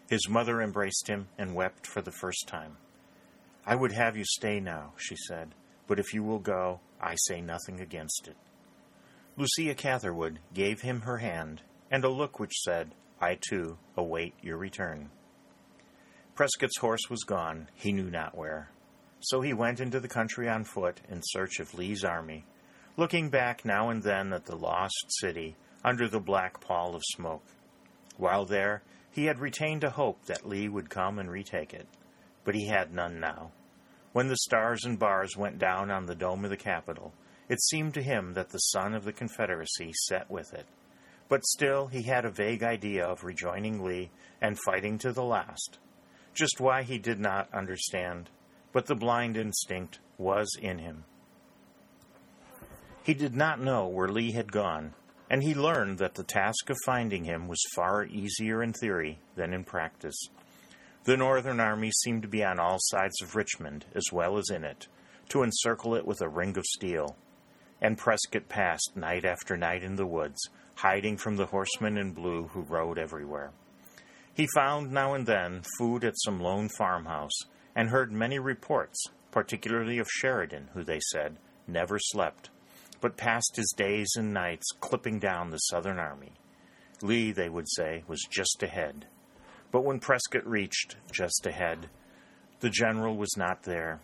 His 0.09 0.29
mother 0.29 0.61
embraced 0.61 1.07
him 1.09 1.29
and 1.39 1.55
wept 1.55 1.87
for 1.87 2.03
the 2.03 2.13
first 2.13 2.47
time. 2.47 2.77
I 3.67 3.75
would 3.75 3.93
have 3.93 4.17
you 4.17 4.25
stay 4.27 4.61
now, 4.61 4.93
she 4.97 5.17
said, 5.17 5.55
but 5.87 5.99
if 5.99 6.13
you 6.13 6.23
will 6.23 6.39
go, 6.39 6.81
I 7.01 7.15
say 7.17 7.41
nothing 7.41 7.81
against 7.81 8.29
it. 8.29 8.37
Lucia 9.37 9.75
Catherwood 9.75 10.39
gave 10.53 10.83
him 10.83 11.01
her 11.03 11.19
hand, 11.19 11.63
and 11.91 12.05
a 12.05 12.09
look 12.09 12.39
which 12.39 12.61
said, 12.63 12.95
I 13.21 13.39
too 13.41 13.79
await 13.97 14.35
your 14.43 14.57
return. 14.57 15.11
Prescott's 16.35 16.79
horse 16.79 17.09
was 17.09 17.25
gone, 17.25 17.69
he 17.75 17.93
knew 17.93 18.11
not 18.11 18.37
where. 18.37 18.71
So 19.21 19.41
he 19.41 19.55
went 19.55 19.81
into 19.81 20.01
the 20.01 20.09
country 20.09 20.49
on 20.49 20.65
foot 20.65 21.01
in 21.09 21.21
search 21.23 21.59
of 21.59 21.75
Lee's 21.75 22.05
army, 22.05 22.45
looking 22.97 23.29
back 23.29 23.65
now 23.65 23.91
and 23.91 24.03
then 24.03 24.33
at 24.33 24.45
the 24.45 24.57
lost 24.57 25.07
city 25.09 25.57
under 25.85 26.09
the 26.09 26.21
black 26.21 26.61
pall 26.61 26.95
of 26.95 27.03
smoke. 27.05 27.45
While 28.17 28.45
there, 28.45 28.83
he 29.11 29.27
had 29.27 29.39
retained 29.41 29.85
a 29.85 29.91
hope 29.91 30.27
that 30.27 30.47
Lee 30.47 30.69
would 30.69 30.91
come 30.91 31.19
and 31.19 31.31
retake 31.31 31.75
it, 31.75 31.87
but 32.45 32.55
he 32.55 32.69
had 32.69 32.93
none 32.93 33.21
now. 33.21 33.51
When 34.13 34.29
the 34.29 34.37
stars 34.37 34.85
and 34.85 34.99
bars 34.99 35.37
went 35.37 35.59
down 35.59 35.91
on 35.91 36.07
the 36.07 36.15
dome 36.15 36.45
of 36.45 36.51
the 36.51 36.57
Capitol, 36.57 37.13
it 37.49 37.61
seemed 37.61 37.95
to 37.95 38.03
him 38.03 38.35
that 38.35 38.51
the 38.51 38.59
sun 38.59 38.95
of 38.95 39.05
the 39.05 39.13
Confederacy 39.13 39.93
set 40.07 40.31
with 40.31 40.55
it. 40.55 40.67
But 41.29 41.45
still, 41.45 41.89
he 41.89 42.03
had 42.03 42.25
a 42.25 42.31
vague 42.31 42.63
idea 42.63 43.05
of 43.05 43.25
rejoining 43.25 43.83
Lee 43.83 44.11
and 44.41 44.59
fighting 44.65 44.99
to 44.99 45.13
the 45.13 45.25
last. 45.25 45.79
Just 46.33 46.61
why 46.61 46.83
he 46.83 46.99
did 46.99 47.19
not 47.19 47.53
understand, 47.53 48.31
but 48.73 48.87
the 48.87 48.95
blind 48.95 49.37
instinct 49.37 49.99
was 50.17 50.57
in 50.61 50.79
him. 50.79 51.05
He 53.05 53.13
did 53.13 53.35
not 53.35 53.61
know 53.61 53.87
where 53.87 54.09
Lee 54.09 54.33
had 54.33 54.51
gone, 54.51 54.95
and 55.29 55.43
he 55.43 55.55
learned 55.55 55.99
that 55.99 56.15
the 56.15 56.23
task 56.25 56.71
of 56.71 56.79
finding 56.87 57.25
him 57.25 57.49
was 57.49 57.61
far 57.75 58.07
easier 58.07 58.63
in 58.63 58.73
theory 58.73 59.19
than 59.37 59.53
in 59.53 59.63
practice. 59.63 60.17
The 61.05 61.19
Northern 61.19 61.61
army 61.61 61.91
seemed 61.91 62.23
to 62.23 62.29
be 62.29 62.43
on 62.43 62.59
all 62.59 62.79
sides 62.81 63.21
of 63.21 63.37
Richmond, 63.37 63.85
as 63.95 64.05
well 64.11 64.39
as 64.39 64.49
in 64.49 64.65
it, 64.65 64.89
to 65.29 65.43
encircle 65.43 65.95
it 65.95 66.07
with 66.07 66.23
a 66.23 66.31
ring 66.31 66.57
of 66.57 66.65
steel. 66.65 67.15
And 67.79 67.99
Prescott 67.99 68.49
passed 68.49 68.93
night 68.97 69.27
after 69.27 69.55
night 69.55 69.83
in 69.83 69.97
the 69.97 70.07
woods, 70.07 70.41
hiding 70.77 71.19
from 71.19 71.37
the 71.37 71.45
horsemen 71.45 71.99
in 71.99 72.13
blue 72.13 72.45
who 72.55 72.63
rode 72.63 72.97
everywhere. 72.97 73.53
He 74.33 74.47
found 74.55 74.93
now 74.93 75.13
and 75.13 75.27
then 75.27 75.63
food 75.77 76.05
at 76.05 76.19
some 76.25 76.41
lone 76.41 76.71
farmhouse, 76.71 77.39
and 77.77 77.91
heard 77.91 78.13
many 78.13 78.39
reports, 78.39 79.05
particularly 79.31 79.99
of 79.99 80.09
Sheridan, 80.11 80.71
who, 80.73 80.83
they 80.83 81.01
said, 81.13 81.37
never 81.67 81.99
slept, 81.99 82.49
but 83.05 83.19
passed 83.19 83.57
his 83.57 83.71
days 83.77 84.09
and 84.17 84.33
nights 84.33 84.65
clipping 84.81 85.19
down 85.19 85.51
the 85.51 85.59
Southern 85.59 85.99
army. 85.99 86.33
Lee, 87.03 87.33
they 87.33 87.51
would 87.51 87.69
say, 87.69 88.03
was 88.09 88.27
just 88.31 88.63
ahead. 88.63 89.05
But 89.71 89.85
when 89.85 90.01
Prescott 90.01 90.47
reached 90.47 90.97
just 91.13 91.45
ahead, 91.45 91.91
the 92.61 92.71
general 92.71 93.19
was 93.19 93.37
not 93.37 93.65
there. 93.65 94.01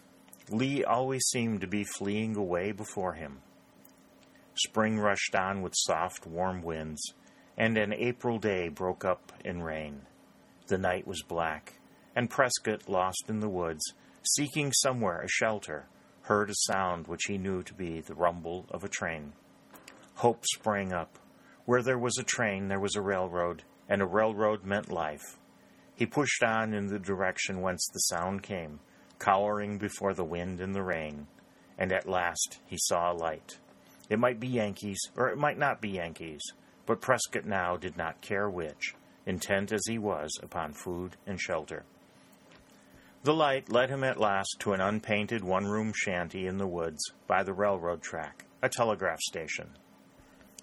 Lee 0.50 0.85
always 0.85 1.23
seemed 1.28 1.62
to 1.62 1.66
be 1.66 1.83
fleeing 1.83 2.37
away 2.37 2.73
before 2.73 3.14
him. 3.14 3.38
Spring 4.52 4.99
rushed 4.99 5.35
on 5.35 5.62
with 5.62 5.73
soft, 5.75 6.26
warm 6.26 6.61
winds, 6.61 7.00
and 7.57 7.78
an 7.78 7.95
April 7.95 8.38
day 8.38 8.69
broke 8.69 9.02
up 9.02 9.33
in 9.42 9.62
rain. 9.62 10.02
The 10.66 10.76
night 10.76 11.07
was 11.07 11.23
black, 11.23 11.80
and 12.14 12.28
Prescott, 12.28 12.87
lost 12.87 13.30
in 13.30 13.40
the 13.40 13.49
woods, 13.49 13.95
seeking 14.37 14.75
somewhere 14.75 15.23
a 15.23 15.26
shelter, 15.26 15.87
heard 16.31 16.49
a 16.49 16.55
sound 16.55 17.09
which 17.09 17.25
he 17.27 17.37
knew 17.37 17.61
to 17.61 17.75
be 17.75 18.01
the 18.01 18.15
rumble 18.15 18.65
of 18.71 18.85
a 18.85 18.89
train. 18.89 19.33
Hope 20.15 20.47
sprang 20.47 20.93
up. 20.93 21.19
Where 21.65 21.83
there 21.83 21.99
was 21.99 22.19
a 22.19 22.23
train, 22.23 22.69
there 22.69 22.79
was 22.79 22.95
a 22.95 23.03
railroad, 23.03 23.65
and 23.89 24.01
a 24.01 24.07
railroad 24.07 24.65
meant 24.65 24.93
life. 24.93 25.41
He 25.97 26.07
pushed 26.07 26.45
on 26.45 26.73
in 26.73 26.87
the 26.87 27.01
direction 27.01 27.61
whence 27.61 27.85
the 27.93 27.99
sound 27.99 28.45
came, 28.45 28.79
cowering 29.19 29.77
before 29.77 30.15
the 30.15 30.25
wind 30.25 30.61
and 30.61 30.73
the 30.73 30.85
rain, 30.85 31.27
and 31.77 31.91
at 31.91 32.09
last 32.09 32.61
he 32.65 32.77
saw 32.79 33.11
a 33.11 33.13
light. 33.13 33.59
It 34.09 34.21
might 34.21 34.39
be 34.39 34.47
Yankees, 34.47 35.01
or 35.17 35.31
it 35.31 35.37
might 35.37 35.59
not 35.59 35.81
be 35.81 35.89
Yankees, 35.89 36.43
but 36.87 37.01
Prescott 37.01 37.45
now 37.45 37.77
did 37.77 37.97
not 37.97 38.21
care 38.21 38.49
which, 38.49 38.95
intent 39.27 39.73
as 39.73 39.83
he 39.89 39.99
was 39.99 40.31
upon 40.41 40.75
food 40.75 41.17
and 41.27 41.41
shelter. 41.41 41.83
The 43.23 43.35
light 43.35 43.71
led 43.71 43.91
him 43.91 44.03
at 44.03 44.19
last 44.19 44.57
to 44.61 44.73
an 44.73 44.81
unpainted 44.81 45.45
one 45.45 45.67
room 45.67 45.93
shanty 45.95 46.47
in 46.47 46.57
the 46.57 46.67
woods 46.67 47.12
by 47.27 47.43
the 47.43 47.53
railroad 47.53 48.00
track, 48.00 48.47
a 48.62 48.69
telegraph 48.71 49.21
station. 49.21 49.77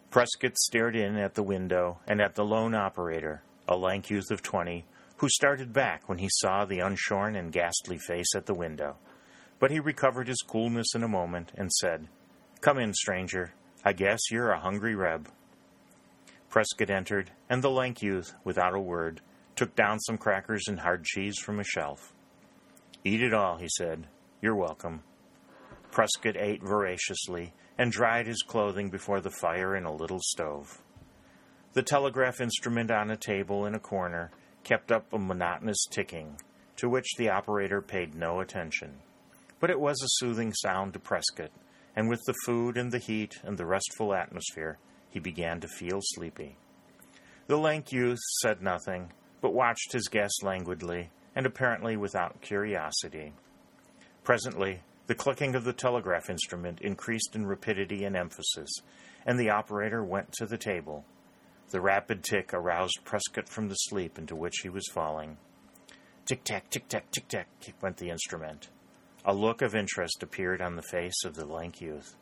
Prescott 0.09 0.57
stared 0.57 0.95
in 0.95 1.17
at 1.17 1.35
the 1.35 1.43
window 1.43 1.99
and 2.07 2.19
at 2.19 2.33
the 2.33 2.43
lone 2.43 2.73
operator, 2.73 3.43
a 3.67 3.77
lank 3.77 4.09
youth 4.09 4.31
of 4.31 4.41
twenty, 4.41 4.85
who 5.17 5.29
started 5.29 5.71
back 5.71 6.09
when 6.09 6.17
he 6.17 6.29
saw 6.31 6.65
the 6.65 6.79
unshorn 6.79 7.35
and 7.37 7.51
ghastly 7.51 7.99
face 7.99 8.33
at 8.35 8.47
the 8.47 8.55
window. 8.55 8.95
But 9.59 9.69
he 9.69 9.79
recovered 9.79 10.27
his 10.27 10.41
coolness 10.41 10.95
in 10.95 11.03
a 11.03 11.07
moment 11.07 11.51
and 11.55 11.71
said, 11.71 12.07
Come 12.61 12.79
in, 12.79 12.93
stranger. 12.95 13.53
I 13.85 13.93
guess 13.93 14.31
you're 14.31 14.49
a 14.49 14.59
hungry 14.59 14.95
reb. 14.95 15.29
Prescott 16.49 16.89
entered, 16.89 17.29
and 17.51 17.63
the 17.63 17.69
lank 17.69 18.01
youth, 18.01 18.33
without 18.43 18.73
a 18.73 18.79
word, 18.79 19.21
took 19.55 19.75
down 19.75 19.99
some 19.99 20.17
crackers 20.17 20.63
and 20.67 20.79
hard 20.79 21.03
cheese 21.03 21.37
from 21.37 21.59
a 21.59 21.63
shelf. 21.63 22.13
Eat 23.03 23.21
it 23.21 23.33
all, 23.33 23.57
he 23.57 23.67
said. 23.77 24.07
You're 24.41 24.55
welcome. 24.55 25.03
Prescott 25.91 26.35
ate 26.37 26.61
voraciously 26.61 27.53
and 27.77 27.91
dried 27.91 28.27
his 28.27 28.43
clothing 28.43 28.89
before 28.89 29.21
the 29.21 29.31
fire 29.31 29.75
in 29.75 29.85
a 29.85 29.93
little 29.93 30.19
stove. 30.19 30.81
The 31.73 31.83
telegraph 31.83 32.41
instrument 32.41 32.91
on 32.91 33.11
a 33.11 33.17
table 33.17 33.65
in 33.65 33.75
a 33.75 33.79
corner 33.79 34.31
kept 34.63 34.91
up 34.91 35.13
a 35.13 35.19
monotonous 35.19 35.85
ticking, 35.89 36.39
to 36.77 36.89
which 36.89 37.15
the 37.17 37.29
operator 37.29 37.81
paid 37.81 38.15
no 38.15 38.39
attention. 38.39 38.97
But 39.59 39.69
it 39.69 39.79
was 39.79 40.01
a 40.01 40.17
soothing 40.17 40.53
sound 40.53 40.93
to 40.93 40.99
Prescott, 40.99 41.51
and 41.95 42.09
with 42.09 42.21
the 42.25 42.35
food 42.45 42.77
and 42.77 42.91
the 42.91 42.99
heat 42.99 43.33
and 43.43 43.57
the 43.57 43.65
restful 43.65 44.13
atmosphere, 44.13 44.77
he 45.09 45.19
began 45.19 45.59
to 45.61 45.67
feel 45.67 45.99
sleepy. 46.01 46.57
The 47.47 47.57
lank 47.57 47.91
youth 47.91 48.19
said 48.41 48.61
nothing, 48.61 49.13
but 49.41 49.53
watched 49.53 49.93
his 49.93 50.07
guest 50.07 50.43
languidly, 50.43 51.11
and 51.37 51.45
apparently 51.45 51.95
without 51.95 52.41
curiosity. 52.41 53.31
Presently, 54.23 54.81
the 55.05 55.13
clicking 55.13 55.53
of 55.53 55.65
the 55.65 55.71
telegraph 55.71 56.31
instrument 56.31 56.81
increased 56.81 57.35
in 57.35 57.45
rapidity 57.45 58.05
and 58.05 58.17
emphasis, 58.17 58.67
and 59.23 59.39
the 59.39 59.51
operator 59.51 60.03
went 60.03 60.31
to 60.33 60.47
the 60.47 60.57
table. 60.57 61.05
The 61.69 61.79
rapid 61.79 62.23
tick 62.23 62.55
aroused 62.55 63.01
Prescott 63.05 63.47
from 63.47 63.69
the 63.69 63.75
sleep 63.75 64.17
into 64.17 64.35
which 64.35 64.61
he 64.63 64.69
was 64.69 64.89
falling. 64.91 65.37
Tick 66.25 66.43
tack, 66.43 66.71
tick 66.71 66.87
tack, 66.87 67.11
tick 67.11 67.27
tack, 67.27 67.47
went 67.83 67.97
the 67.97 68.09
instrument. 68.09 68.69
A 69.23 69.31
look 69.31 69.61
of 69.61 69.75
interest 69.75 70.23
appeared 70.23 70.59
on 70.59 70.75
the 70.75 70.81
face 70.81 71.23
of 71.23 71.35
the 71.35 71.45
lank 71.45 71.79
youth. 71.79 72.15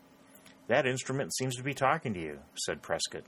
That 0.68 0.86
instrument 0.86 1.34
seems 1.34 1.56
to 1.56 1.64
be 1.64 1.74
talking 1.74 2.14
to 2.16 2.22
you, 2.22 2.40
said 2.56 2.82
Prescott. 2.82 3.24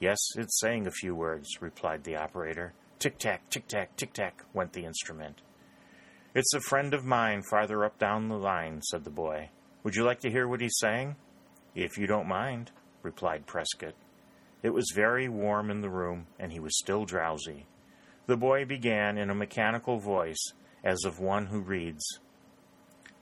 Yes, 0.00 0.18
it's 0.36 0.58
saying 0.58 0.86
a 0.86 0.90
few 0.90 1.14
words, 1.14 1.60
replied 1.60 2.04
the 2.04 2.16
operator. 2.16 2.72
Tick 3.02 3.18
tack, 3.18 3.50
tick 3.50 3.66
tack, 3.66 3.96
tick 3.96 4.12
tack, 4.12 4.44
went 4.54 4.74
the 4.74 4.84
instrument. 4.84 5.40
It's 6.36 6.54
a 6.54 6.60
friend 6.60 6.94
of 6.94 7.04
mine 7.04 7.42
farther 7.42 7.84
up 7.84 7.98
down 7.98 8.28
the 8.28 8.36
line, 8.36 8.80
said 8.80 9.02
the 9.02 9.10
boy. 9.10 9.50
Would 9.82 9.96
you 9.96 10.04
like 10.04 10.20
to 10.20 10.30
hear 10.30 10.46
what 10.46 10.60
he's 10.60 10.78
saying? 10.78 11.16
If 11.74 11.98
you 11.98 12.06
don't 12.06 12.28
mind, 12.28 12.70
replied 13.02 13.44
Prescott. 13.44 13.96
It 14.62 14.72
was 14.72 14.92
very 14.94 15.28
warm 15.28 15.68
in 15.68 15.80
the 15.80 15.90
room, 15.90 16.28
and 16.38 16.52
he 16.52 16.60
was 16.60 16.78
still 16.78 17.04
drowsy. 17.04 17.66
The 18.28 18.36
boy 18.36 18.66
began 18.66 19.18
in 19.18 19.30
a 19.30 19.34
mechanical 19.34 19.98
voice, 19.98 20.52
as 20.84 21.04
of 21.04 21.18
one 21.18 21.46
who 21.46 21.58
reads 21.58 22.20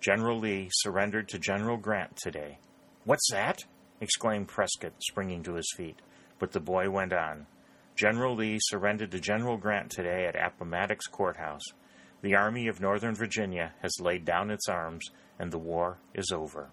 General 0.03 0.39
Lee 0.39 0.69
surrendered 0.71 1.27
to 1.31 1.39
General 1.39 1.79
Grant 1.79 2.19
today. 2.19 2.59
What's 3.05 3.31
that? 3.31 3.65
exclaimed 3.99 4.49
Prescott, 4.49 4.93
springing 4.99 5.43
to 5.45 5.55
his 5.55 5.73
feet. 5.75 6.03
But 6.39 6.53
the 6.53 6.61
boy 6.61 6.91
went 6.91 7.15
on. 7.15 7.47
General 8.01 8.35
Lee 8.35 8.57
surrendered 8.63 9.11
to 9.11 9.21
General 9.21 9.59
Grant 9.59 9.91
today 9.91 10.25
at 10.25 10.35
Appomattox 10.35 11.07
Courthouse. 11.07 11.67
The 12.23 12.35
Army 12.35 12.67
of 12.67 12.81
Northern 12.81 13.15
Virginia 13.15 13.75
has 13.83 13.93
laid 14.01 14.25
down 14.25 14.51
its 14.51 14.71
arms, 14.71 15.11
and 15.39 15.53
the 15.53 15.59
war 15.59 15.99
is 16.15 16.33
over. 16.33 16.71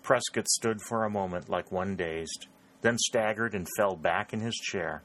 Prescott 0.00 0.48
stood 0.48 0.80
for 0.80 1.04
a 1.04 1.10
moment 1.10 1.48
like 1.48 1.72
one 1.72 1.96
dazed 1.96 2.46
then 2.82 2.96
staggered 2.98 3.52
and 3.52 3.66
fell 3.76 3.96
back 3.96 4.32
in 4.32 4.38
his 4.38 4.54
chair. 4.54 5.02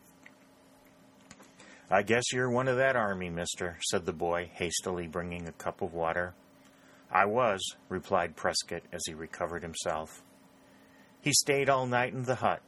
I 1.90 2.04
guess 2.04 2.32
you're 2.32 2.52
one 2.52 2.68
of 2.68 2.78
that 2.78 2.96
army, 2.96 3.32
mister, 3.32 3.80
said 3.90 4.06
the 4.06 4.14
boy, 4.14 4.52
hastily 4.54 5.08
bringing 5.08 5.48
a 5.48 5.54
cup 5.54 5.82
of 5.82 5.96
water. 5.96 6.36
I 7.12 7.26
was, 7.26 7.60
replied 7.90 8.36
Prescott 8.36 8.84
as 8.94 9.02
he 9.08 9.16
recovered 9.16 9.64
himself. 9.64 10.22
He 11.22 11.34
stayed 11.34 11.70
all 11.70 11.88
night 11.88 12.14
in 12.14 12.22
the 12.22 12.36
hut. 12.36 12.62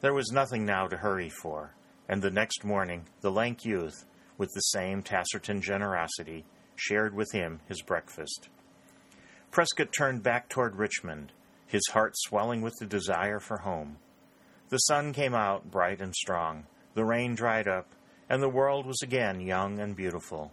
There 0.00 0.14
was 0.14 0.32
nothing 0.32 0.64
now 0.64 0.86
to 0.88 0.96
hurry 0.96 1.28
for, 1.28 1.74
and 2.08 2.22
the 2.22 2.30
next 2.30 2.64
morning 2.64 3.06
the 3.20 3.30
lank 3.30 3.64
youth, 3.64 4.04
with 4.38 4.50
the 4.54 4.60
same 4.60 5.02
taciturn 5.02 5.60
generosity, 5.60 6.44
shared 6.74 7.14
with 7.14 7.32
him 7.32 7.60
his 7.68 7.82
breakfast. 7.82 8.48
Prescott 9.50 9.92
turned 9.96 10.22
back 10.22 10.48
toward 10.48 10.76
Richmond, 10.76 11.32
his 11.66 11.86
heart 11.92 12.12
swelling 12.16 12.62
with 12.62 12.74
the 12.78 12.86
desire 12.86 13.40
for 13.40 13.58
home. 13.58 13.96
The 14.68 14.78
sun 14.78 15.12
came 15.12 15.34
out 15.34 15.70
bright 15.70 16.00
and 16.00 16.14
strong, 16.14 16.66
the 16.94 17.04
rain 17.04 17.34
dried 17.34 17.68
up, 17.68 17.88
and 18.28 18.42
the 18.42 18.48
world 18.48 18.86
was 18.86 19.00
again 19.02 19.40
young 19.40 19.78
and 19.78 19.96
beautiful. 19.96 20.52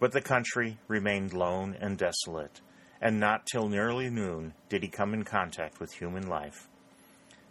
But 0.00 0.12
the 0.12 0.20
country 0.20 0.78
remained 0.88 1.32
lone 1.32 1.76
and 1.80 1.96
desolate, 1.96 2.60
and 3.00 3.18
not 3.18 3.46
till 3.46 3.68
nearly 3.68 4.10
noon 4.10 4.54
did 4.68 4.82
he 4.82 4.88
come 4.88 5.14
in 5.14 5.24
contact 5.24 5.80
with 5.80 5.92
human 5.92 6.28
life. 6.28 6.68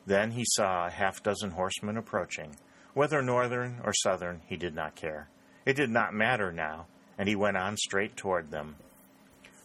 Then 0.06 0.32
he 0.32 0.44
saw 0.46 0.88
a 0.88 0.92
half 0.92 1.24
dozen 1.24 1.52
horsemen 1.52 1.98
approaching. 1.98 2.56
Whether 2.98 3.22
northern 3.22 3.80
or 3.84 3.94
southern, 3.94 4.42
he 4.48 4.58
did 4.58 4.74
not 4.74 4.96
care. 4.96 5.30
It 5.68 5.76
did 5.76 5.92
not 5.92 6.16
matter 6.16 6.52
now, 6.52 6.88
and 7.16 7.30
he 7.30 7.36
went 7.36 7.56
on 7.56 7.78
straight 7.78 8.18
toward 8.18 8.50
them. 8.50 8.78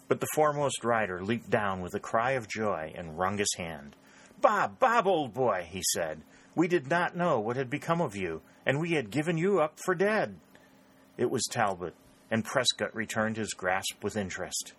But 0.07 0.21
the 0.21 0.29
foremost 0.35 0.85
rider 0.85 1.25
leaped 1.25 1.49
down 1.49 1.81
with 1.81 1.95
a 1.95 1.99
cry 1.99 2.33
of 2.33 2.47
joy 2.47 2.93
and 2.95 3.19
wrung 3.19 3.39
his 3.39 3.55
hand. 3.57 3.97
Bob, 4.43 4.79
Bob, 4.79 5.07
old 5.07 5.33
boy, 5.33 5.67
he 5.67 5.81
said, 5.95 6.21
we 6.55 6.69
did 6.69 6.91
not 6.91 7.17
know 7.17 7.41
what 7.41 7.57
had 7.57 7.71
become 7.71 8.03
of 8.03 8.15
you, 8.15 8.43
and 8.67 8.79
we 8.79 8.91
had 8.91 9.09
given 9.09 9.39
you 9.39 9.62
up 9.62 9.79
for 9.83 9.95
dead. 9.95 10.37
It 11.17 11.31
was 11.31 11.49
Talbot, 11.51 11.95
and 12.31 12.45
Prescott 12.45 12.95
returned 12.95 13.39
his 13.39 13.55
grasp 13.55 14.05
with 14.05 14.15
interest. 14.15 14.75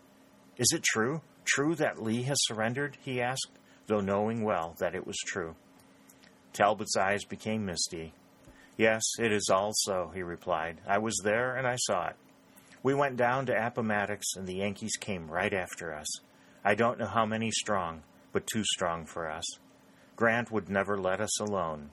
Is 0.57 0.71
it 0.71 0.83
true? 0.83 1.21
True 1.43 1.73
that 1.77 2.03
Lee 2.03 2.21
has 2.21 2.37
surrendered? 2.41 2.99
he 3.01 3.19
asked, 3.19 3.57
though 3.87 3.99
knowing 3.99 4.43
well 4.43 4.75
that 4.77 4.93
it 4.93 5.07
was 5.07 5.17
true. 5.25 5.55
Talbot's 6.53 6.95
eyes 6.95 7.23
became 7.23 7.65
misty. 7.65 8.13
Yes, 8.77 9.03
it 9.19 9.31
is 9.31 9.49
all 9.51 9.71
so, 9.73 10.11
he 10.13 10.23
replied. 10.23 10.81
I 10.87 10.97
was 10.97 11.19
there 11.23 11.55
and 11.55 11.67
I 11.67 11.75
saw 11.75 12.07
it. 12.07 12.15
We 12.81 12.93
went 12.93 13.17
down 13.17 13.45
to 13.45 13.67
Appomattox, 13.67 14.35
and 14.35 14.45
the 14.45 14.55
Yankees 14.55 14.97
came 14.99 15.31
right 15.31 15.53
after 15.53 15.93
us. 15.93 16.07
I 16.65 16.75
don't 16.75 16.99
know 16.99 17.07
how 17.07 17.25
many 17.25 17.49
strong, 17.51 18.03
but 18.31 18.47
too 18.47 18.63
strong 18.65 19.05
for 19.05 19.29
us. 19.29 19.45
Grant 20.15 20.51
would 20.51 20.69
never 20.69 20.99
let 20.99 21.21
us 21.21 21.39
alone. 21.39 21.91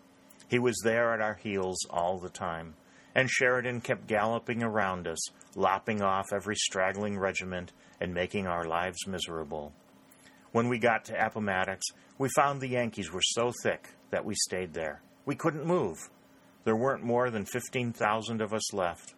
He 0.49 0.59
was 0.59 0.81
there 0.83 1.15
at 1.15 1.21
our 1.21 1.35
heels 1.35 1.79
all 1.91 2.19
the 2.19 2.29
time, 2.29 2.75
and 3.15 3.31
Sheridan 3.31 3.83
kept 3.83 4.09
galloping 4.09 4.63
around 4.63 5.07
us, 5.07 5.31
lopping 5.55 6.03
off 6.03 6.33
every 6.33 6.57
straggling 6.57 7.19
regiment 7.19 7.73
and 8.01 8.13
making 8.13 8.47
our 8.47 8.65
lives 8.65 9.07
miserable. 9.07 9.73
When 10.53 10.69
we 10.69 10.79
got 10.79 11.05
to 11.05 11.27
Appomattox, 11.27 11.87
we 12.19 12.29
found 12.35 12.61
the 12.61 12.69
Yankees 12.69 13.13
were 13.13 13.23
so 13.23 13.53
thick 13.63 13.91
that 14.11 14.25
we 14.25 14.35
stayed 14.35 14.75
there. 14.75 15.03
We 15.25 15.37
couldn't 15.37 15.65
move. 15.65 15.99
There 16.64 16.76
weren't 16.76 17.02
more 17.02 17.31
than 17.31 17.47
15,000 17.47 18.40
of 18.40 18.52
us 18.52 18.73
left, 18.75 19.14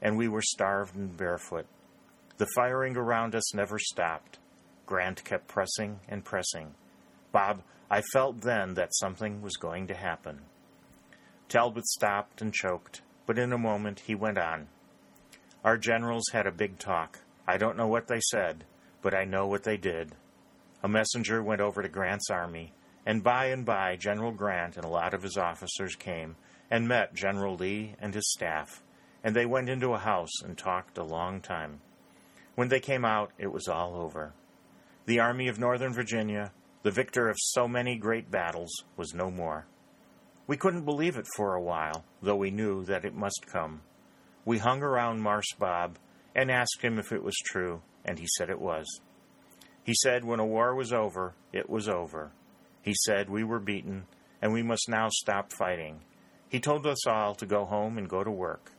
and 0.00 0.16
we 0.16 0.28
were 0.28 0.42
starved 0.42 0.94
and 0.94 1.16
barefoot. 1.16 1.66
The 2.36 2.48
firing 2.54 2.96
around 2.96 3.34
us 3.34 3.54
never 3.54 3.78
stopped. 3.78 4.38
Grant 4.84 5.24
kept 5.24 5.48
pressing 5.48 6.00
and 6.08 6.24
pressing. 6.24 6.74
Bob, 7.30 7.62
I 7.90 8.02
felt 8.12 8.42
then 8.42 8.74
that 8.74 8.94
something 8.94 9.42
was 9.42 9.56
going 9.56 9.86
to 9.86 9.94
happen. 9.94 10.40
Talbot 11.48 11.86
stopped 11.86 12.42
and 12.42 12.52
choked, 12.52 13.02
but 13.26 13.38
in 13.38 13.52
a 13.52 13.58
moment 13.58 14.00
he 14.00 14.14
went 14.14 14.38
on. 14.38 14.68
Our 15.64 15.78
generals 15.78 16.24
had 16.32 16.46
a 16.46 16.52
big 16.52 16.78
talk. 16.78 17.20
I 17.46 17.56
don't 17.56 17.76
know 17.76 17.86
what 17.86 18.08
they 18.08 18.20
said, 18.30 18.64
but 19.00 19.14
I 19.14 19.24
know 19.24 19.46
what 19.46 19.62
they 19.62 19.76
did. 19.76 20.12
A 20.82 20.88
messenger 20.88 21.42
went 21.42 21.60
over 21.60 21.82
to 21.82 21.88
Grant's 21.88 22.30
army, 22.30 22.72
and 23.06 23.22
by 23.22 23.46
and 23.46 23.64
by 23.64 23.96
General 23.96 24.32
Grant 24.32 24.76
and 24.76 24.84
a 24.84 24.88
lot 24.88 25.14
of 25.14 25.22
his 25.22 25.36
officers 25.36 25.94
came 25.94 26.36
and 26.72 26.88
met 26.88 27.12
General 27.12 27.54
Lee 27.54 27.94
and 28.00 28.14
his 28.14 28.32
staff, 28.32 28.82
and 29.22 29.36
they 29.36 29.44
went 29.44 29.68
into 29.68 29.92
a 29.92 29.98
house 29.98 30.40
and 30.42 30.56
talked 30.56 30.96
a 30.96 31.04
long 31.04 31.38
time. 31.38 31.82
When 32.54 32.68
they 32.68 32.80
came 32.80 33.04
out, 33.04 33.30
it 33.36 33.52
was 33.52 33.68
all 33.68 33.94
over. 33.94 34.32
The 35.04 35.20
Army 35.20 35.48
of 35.48 35.58
Northern 35.58 35.92
Virginia, 35.92 36.50
the 36.82 36.90
victor 36.90 37.28
of 37.28 37.36
so 37.38 37.68
many 37.68 37.98
great 37.98 38.30
battles, 38.30 38.72
was 38.96 39.12
no 39.12 39.30
more. 39.30 39.66
We 40.46 40.56
couldn't 40.56 40.86
believe 40.86 41.18
it 41.18 41.26
for 41.36 41.54
a 41.54 41.60
while, 41.60 42.06
though 42.22 42.36
we 42.36 42.50
knew 42.50 42.86
that 42.86 43.04
it 43.04 43.14
must 43.14 43.44
come. 43.52 43.82
We 44.46 44.56
hung 44.56 44.82
around 44.82 45.20
Marse 45.20 45.52
Bob 45.58 45.98
and 46.34 46.50
asked 46.50 46.80
him 46.80 46.98
if 46.98 47.12
it 47.12 47.22
was 47.22 47.36
true, 47.44 47.82
and 48.02 48.18
he 48.18 48.26
said 48.38 48.48
it 48.48 48.60
was. 48.60 48.86
He 49.84 49.92
said 49.94 50.24
when 50.24 50.40
a 50.40 50.46
war 50.46 50.74
was 50.74 50.90
over, 50.90 51.34
it 51.52 51.68
was 51.68 51.86
over. 51.86 52.32
He 52.80 52.94
said 53.04 53.28
we 53.28 53.44
were 53.44 53.60
beaten, 53.60 54.06
and 54.40 54.54
we 54.54 54.62
must 54.62 54.88
now 54.88 55.10
stop 55.10 55.52
fighting. 55.52 56.00
He 56.52 56.60
told 56.60 56.86
us 56.86 57.06
all 57.06 57.34
to 57.36 57.46
go 57.46 57.64
home 57.64 57.96
and 57.96 58.06
go 58.06 58.22
to 58.22 58.30
work. 58.30 58.72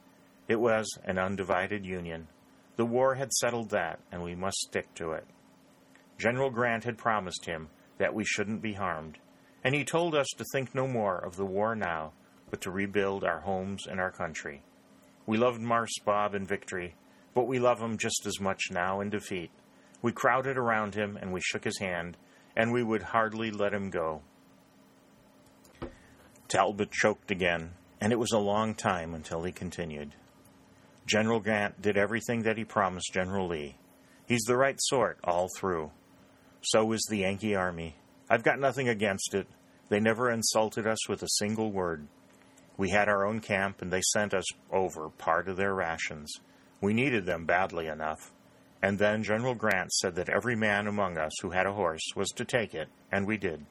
It 0.47 0.59
was 0.59 0.87
an 1.05 1.17
undivided 1.17 1.83
Union. 1.83 2.27
The 2.75 2.85
war 2.85 3.15
had 3.15 3.33
settled 3.33 3.71
that, 3.71 3.99
and 4.11 4.21
we 4.21 4.35
must 4.35 4.57
stick 4.57 4.93
to 4.93 5.13
it. 5.13 5.25
General 6.19 6.51
Grant 6.51 6.83
had 6.83 6.99
promised 6.99 7.45
him 7.45 7.69
that 7.97 8.13
we 8.13 8.25
shouldn't 8.25 8.61
be 8.61 8.73
harmed, 8.73 9.17
and 9.63 9.73
he 9.73 9.83
told 9.83 10.13
us 10.13 10.27
to 10.37 10.45
think 10.51 10.75
no 10.75 10.87
more 10.87 11.17
of 11.17 11.35
the 11.35 11.47
war 11.47 11.75
now, 11.75 12.13
but 12.51 12.61
to 12.61 12.69
rebuild 12.69 13.23
our 13.23 13.39
homes 13.39 13.87
and 13.87 13.99
our 13.99 14.11
country. 14.11 14.61
We 15.25 15.39
loved 15.39 15.59
Marse 15.59 15.97
Bob 16.05 16.35
in 16.35 16.45
victory, 16.45 16.93
but 17.33 17.47
we 17.47 17.57
love 17.57 17.79
him 17.79 17.97
just 17.97 18.27
as 18.27 18.39
much 18.39 18.69
now 18.69 19.01
in 19.01 19.09
defeat. 19.09 19.49
We 19.99 20.11
crowded 20.11 20.59
around 20.59 20.93
him 20.93 21.17
and 21.19 21.33
we 21.33 21.41
shook 21.41 21.63
his 21.63 21.79
hand, 21.79 22.17
and 22.55 22.71
we 22.71 22.83
would 22.83 23.01
hardly 23.01 23.49
let 23.49 23.73
him 23.73 23.89
go. 23.89 24.21
Talbot 26.53 26.91
choked 26.91 27.31
again, 27.31 27.71
and 27.99 28.13
it 28.13 28.19
was 28.19 28.31
a 28.31 28.37
long 28.37 28.75
time 28.75 29.15
until 29.15 29.41
he 29.41 29.51
continued. 29.51 30.13
General 31.07 31.39
Grant 31.39 31.81
did 31.81 31.97
everything 31.97 32.43
that 32.43 32.57
he 32.57 32.63
promised 32.63 33.11
General 33.11 33.47
Lee. 33.47 33.75
He's 34.27 34.43
the 34.43 34.55
right 34.55 34.77
sort 34.79 35.17
all 35.23 35.47
through. 35.57 35.89
So 36.61 36.91
is 36.91 37.07
the 37.09 37.17
Yankee 37.17 37.55
Army. 37.55 37.95
I've 38.29 38.43
got 38.43 38.59
nothing 38.59 38.87
against 38.87 39.33
it. 39.33 39.47
They 39.89 39.99
never 39.99 40.29
insulted 40.29 40.85
us 40.85 41.09
with 41.09 41.23
a 41.23 41.37
single 41.39 41.71
word. 41.71 42.07
We 42.77 42.91
had 42.91 43.09
our 43.09 43.25
own 43.25 43.39
camp, 43.39 43.81
and 43.81 43.91
they 43.91 44.01
sent 44.01 44.35
us 44.35 44.45
over 44.71 45.09
part 45.09 45.47
of 45.47 45.57
their 45.57 45.73
rations. 45.73 46.31
We 46.81 46.93
needed 46.93 47.25
them 47.25 47.47
badly 47.47 47.87
enough. 47.87 48.31
And 48.79 48.99
then 48.99 49.23
General 49.23 49.55
Grant 49.55 49.91
said 49.91 50.13
that 50.15 50.29
every 50.29 50.55
man 50.55 50.85
among 50.85 51.17
us 51.17 51.33
who 51.41 51.49
had 51.49 51.65
a 51.65 51.73
horse 51.73 52.13
was 52.15 52.29
to 52.35 52.45
take 52.45 52.75
it, 52.75 52.89
and 53.11 53.25
we 53.25 53.37
did. 53.37 53.65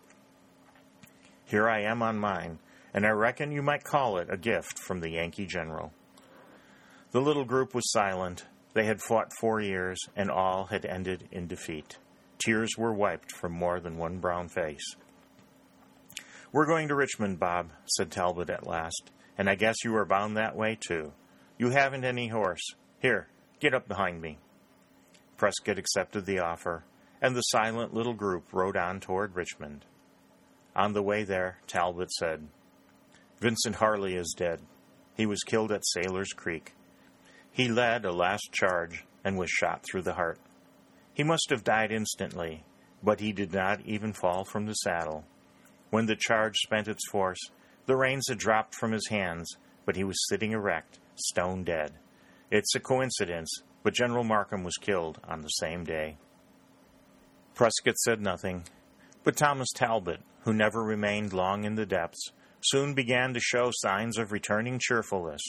Here 1.45 1.69
I 1.69 1.83
am 1.83 2.03
on 2.03 2.19
mine, 2.19 2.59
and 2.95 3.07
I 3.07 3.11
reckon 3.11 3.53
you 3.53 3.63
might 3.63 3.85
call 3.85 4.19
it 4.19 4.29
a 4.31 4.37
gift 4.37 4.79
from 4.79 5.01
the 5.01 5.11
Yankee 5.11 5.47
general. 5.47 5.93
The 7.13 7.21
little 7.21 7.45
group 7.45 7.75
was 7.75 7.91
silent. 7.93 8.47
They 8.75 8.85
had 8.85 9.03
fought 9.03 9.33
four 9.39 9.61
years, 9.61 9.99
and 10.17 10.31
all 10.31 10.67
had 10.67 10.85
ended 10.85 11.29
in 11.31 11.47
defeat. 11.47 11.99
Tears 12.39 12.71
were 12.77 12.95
wiped 12.95 13.33
from 13.33 13.53
more 13.53 13.81
than 13.81 13.99
one 13.99 14.19
brown 14.19 14.49
face. 14.49 14.97
We're 16.53 16.67
going 16.67 16.89
to 16.89 16.95
Richmond, 16.95 17.39
Bob, 17.39 17.71
said 17.87 18.11
Talbot 18.11 18.51
at 18.51 18.67
last, 18.67 19.11
and 19.39 19.49
I 19.49 19.55
guess 19.55 19.85
you 19.85 19.95
are 19.97 20.05
bound 20.05 20.37
that 20.37 20.57
way, 20.57 20.79
too. 20.79 21.13
You 21.59 21.71
haven't 21.71 22.05
any 22.05 22.29
horse. 22.29 22.75
Here, 23.01 23.29
get 23.61 23.75
up 23.75 23.89
behind 23.89 24.21
me. 24.21 24.39
Prescott 25.37 25.79
accepted 25.79 26.27
the 26.27 26.41
offer, 26.41 26.85
and 27.21 27.35
the 27.35 27.43
silent 27.43 27.95
little 27.95 28.15
group 28.15 28.53
rode 28.53 28.77
on 28.77 29.01
toward 29.01 29.35
Richmond. 29.35 29.85
On 30.75 30.93
the 30.93 31.03
way 31.03 31.25
there, 31.25 31.59
Talbot 31.67 32.11
said, 32.11 32.49
Vincent 33.43 33.75
Harley 33.75 34.15
is 34.15 34.37
dead. 34.39 34.61
He 35.17 35.27
was 35.27 35.43
killed 35.43 35.73
at 35.73 35.85
Sailor's 35.85 36.33
Creek. 36.33 36.75
He 37.51 37.67
led 37.67 38.05
a 38.05 38.13
last 38.13 38.53
charge 38.53 39.05
and 39.25 39.37
was 39.37 39.51
shot 39.51 39.83
through 39.83 40.03
the 40.03 40.15
heart. 40.15 40.39
He 41.13 41.25
must 41.25 41.51
have 41.51 41.65
died 41.65 41.91
instantly, 41.91 42.63
but 43.03 43.19
he 43.19 43.33
did 43.33 43.53
not 43.53 43.81
even 43.85 44.13
fall 44.13 44.45
from 44.45 44.67
the 44.67 44.75
saddle. 44.75 45.25
When 45.91 46.07
the 46.07 46.15
charge 46.15 46.57
spent 46.59 46.87
its 46.87 47.03
force, 47.11 47.41
the 47.87 47.97
reins 47.97 48.27
had 48.29 48.39
dropped 48.39 48.77
from 48.77 48.93
his 48.93 49.09
hands, 49.09 49.57
but 49.85 49.97
he 49.97 50.05
was 50.05 50.29
sitting 50.29 50.53
erect, 50.53 51.01
stone 51.17 51.65
dead. 51.65 51.95
It's 52.49 52.77
a 52.77 52.81
coincidence, 52.81 53.51
but 53.83 53.93
General 53.93 54.23
Markham 54.23 54.63
was 54.63 54.77
killed 54.77 55.19
on 55.27 55.41
the 55.41 55.49
same 55.49 55.83
day. 55.83 56.17
Prescott 57.57 57.99
said 57.99 58.21
nothing, 58.21 58.67
but 59.25 59.37
Thomas 59.37 59.73
Talbot, 59.75 60.21
who 60.45 60.53
never 60.53 60.85
remained 60.85 61.33
long 61.33 61.65
in 61.65 61.75
the 61.75 61.85
depths, 61.85 62.31
soon 62.65 62.95
began 62.95 63.35
to 63.35 63.41
show 63.41 63.71
signs 63.73 64.19
of 64.19 64.33
returning 64.33 64.79
cheerfulness. 64.79 65.43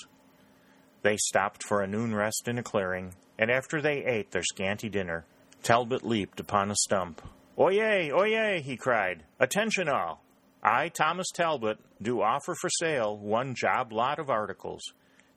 They 1.01 1.17
stopped 1.17 1.63
for 1.63 1.81
a 1.81 1.87
noon 1.87 2.15
rest 2.15 2.47
in 2.47 2.57
a 2.57 2.63
clearing, 2.63 3.13
and 3.37 3.51
after 3.51 3.81
they 3.81 4.05
ate 4.05 4.31
their 4.31 4.43
scanty 4.43 4.89
dinner, 4.89 5.25
Talbot 5.61 6.03
leaped 6.03 6.39
upon 6.39 6.71
a 6.71 6.75
stump. 6.75 7.21
Oyez, 7.57 8.11
oyez, 8.11 8.61
he 8.61 8.77
cried. 8.77 9.23
Attention 9.39 9.89
all! 9.89 10.23
I, 10.63 10.89
Thomas 10.89 11.27
Talbot, 11.33 11.77
do 12.01 12.21
offer 12.21 12.55
for 12.55 12.69
sale 12.69 13.17
one 13.17 13.53
job 13.53 13.91
lot 13.91 14.17
of 14.17 14.29
articles. 14.29 14.81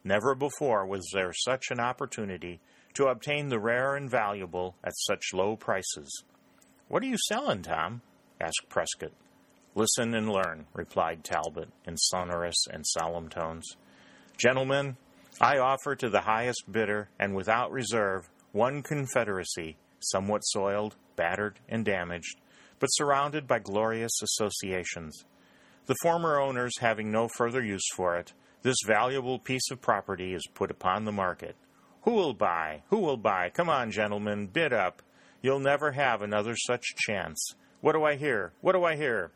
Never 0.05 0.35
before 0.37 0.87
was 0.87 1.09
there 1.13 1.33
such 1.33 1.67
an 1.71 1.81
opportunity 1.81 2.61
to 2.95 3.07
obtain 3.07 3.49
the 3.49 3.59
rare 3.59 3.97
and 3.97 4.09
valuable 4.09 4.77
at 4.85 4.97
such 4.97 5.35
low 5.35 5.57
prices. 5.57 6.23
What 6.89 7.03
are 7.03 7.07
you 7.07 7.19
selling, 7.27 7.63
Tom? 7.63 8.03
asked 8.41 8.69
Prescott. 8.69 9.13
Listen 9.77 10.15
and 10.15 10.31
learn, 10.31 10.65
replied 10.73 11.23
Talbot 11.23 11.69
in 11.87 11.99
sonorous 11.99 12.57
and 12.73 12.83
solemn 12.87 13.29
tones. 13.29 13.77
Gentlemen, 14.39 14.97
I 15.39 15.59
offer 15.59 15.95
to 15.95 16.09
the 16.09 16.23
highest 16.23 16.65
bidder 16.73 17.11
and 17.21 17.35
without 17.35 17.71
reserve 17.71 18.31
one 18.53 18.83
confederacy, 18.83 19.77
somewhat 20.01 20.41
soiled, 20.47 20.97
battered, 21.15 21.61
and 21.69 21.85
damaged, 21.85 22.41
but 22.79 22.87
surrounded 22.87 23.47
by 23.47 23.59
glorious 23.59 24.23
associations. 24.23 25.27
The 25.85 25.97
former 26.01 26.41
owners 26.41 26.79
having 26.81 27.13
no 27.13 27.29
further 27.37 27.63
use 27.63 27.87
for 27.95 28.17
it, 28.17 28.33
this 28.63 28.79
valuable 28.87 29.39
piece 29.39 29.71
of 29.71 29.83
property 29.83 30.33
is 30.33 30.49
put 30.55 30.71
upon 30.71 31.05
the 31.05 31.13
market. 31.13 31.55
Who 32.05 32.13
will 32.13 32.33
buy? 32.33 32.83
Who 32.89 33.01
will 33.01 33.19
buy? 33.19 33.51
Come 33.53 33.69
on, 33.69 33.91
gentlemen, 33.91 34.47
bid 34.47 34.73
up. 34.73 35.03
You'll 35.43 35.61
never 35.61 35.93
have 35.93 36.23
another 36.23 36.57
such 36.57 36.95
chance. 36.97 37.53
What 37.83 37.93
do 37.93 38.05
I 38.05 38.17
hear? 38.17 38.53
What 38.63 38.73
do 38.73 38.83
I 38.83 38.97
hear? 38.97 39.33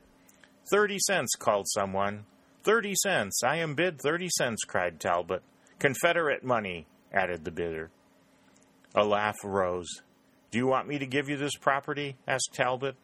Thirty 0.71 0.99
cents, 1.01 1.35
called 1.37 1.67
someone. 1.69 2.27
Thirty 2.63 2.95
cents. 2.95 3.43
I 3.43 3.57
am 3.57 3.75
bid 3.75 4.01
thirty 4.01 4.29
cents, 4.39 4.63
cried 4.65 5.01
Talbot. 5.01 5.43
Confederate 5.81 6.45
money, 6.45 6.87
added 7.13 7.45
the 7.45 7.51
bidder. 7.51 7.91
A 8.95 9.05
laugh 9.05 9.37
arose. 9.45 9.89
Do 10.53 10.59
you 10.59 10.69
want 10.69 10.87
me 10.87 10.99
to 10.99 11.07
give 11.07 11.29
you 11.29 11.37
this 11.37 11.57
property? 11.57 12.17
asked 12.29 12.51
Talbot. 12.53 12.95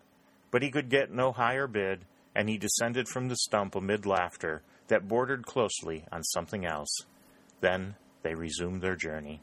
But 0.53 0.63
he 0.63 0.71
could 0.71 0.89
get 0.89 1.11
no 1.11 1.33
higher 1.33 1.67
bid, 1.67 2.05
and 2.37 2.49
he 2.49 2.57
descended 2.57 3.09
from 3.09 3.29
the 3.29 3.37
stump 3.37 3.75
amid 3.75 4.07
laughter 4.07 4.63
that 4.87 5.09
bordered 5.09 5.45
closely 5.45 6.05
on 6.13 6.23
something 6.23 6.65
else. 6.65 6.95
Then 7.61 7.97
they 8.23 8.35
resumed 8.35 8.81
their 8.81 8.95
journey. 8.97 9.41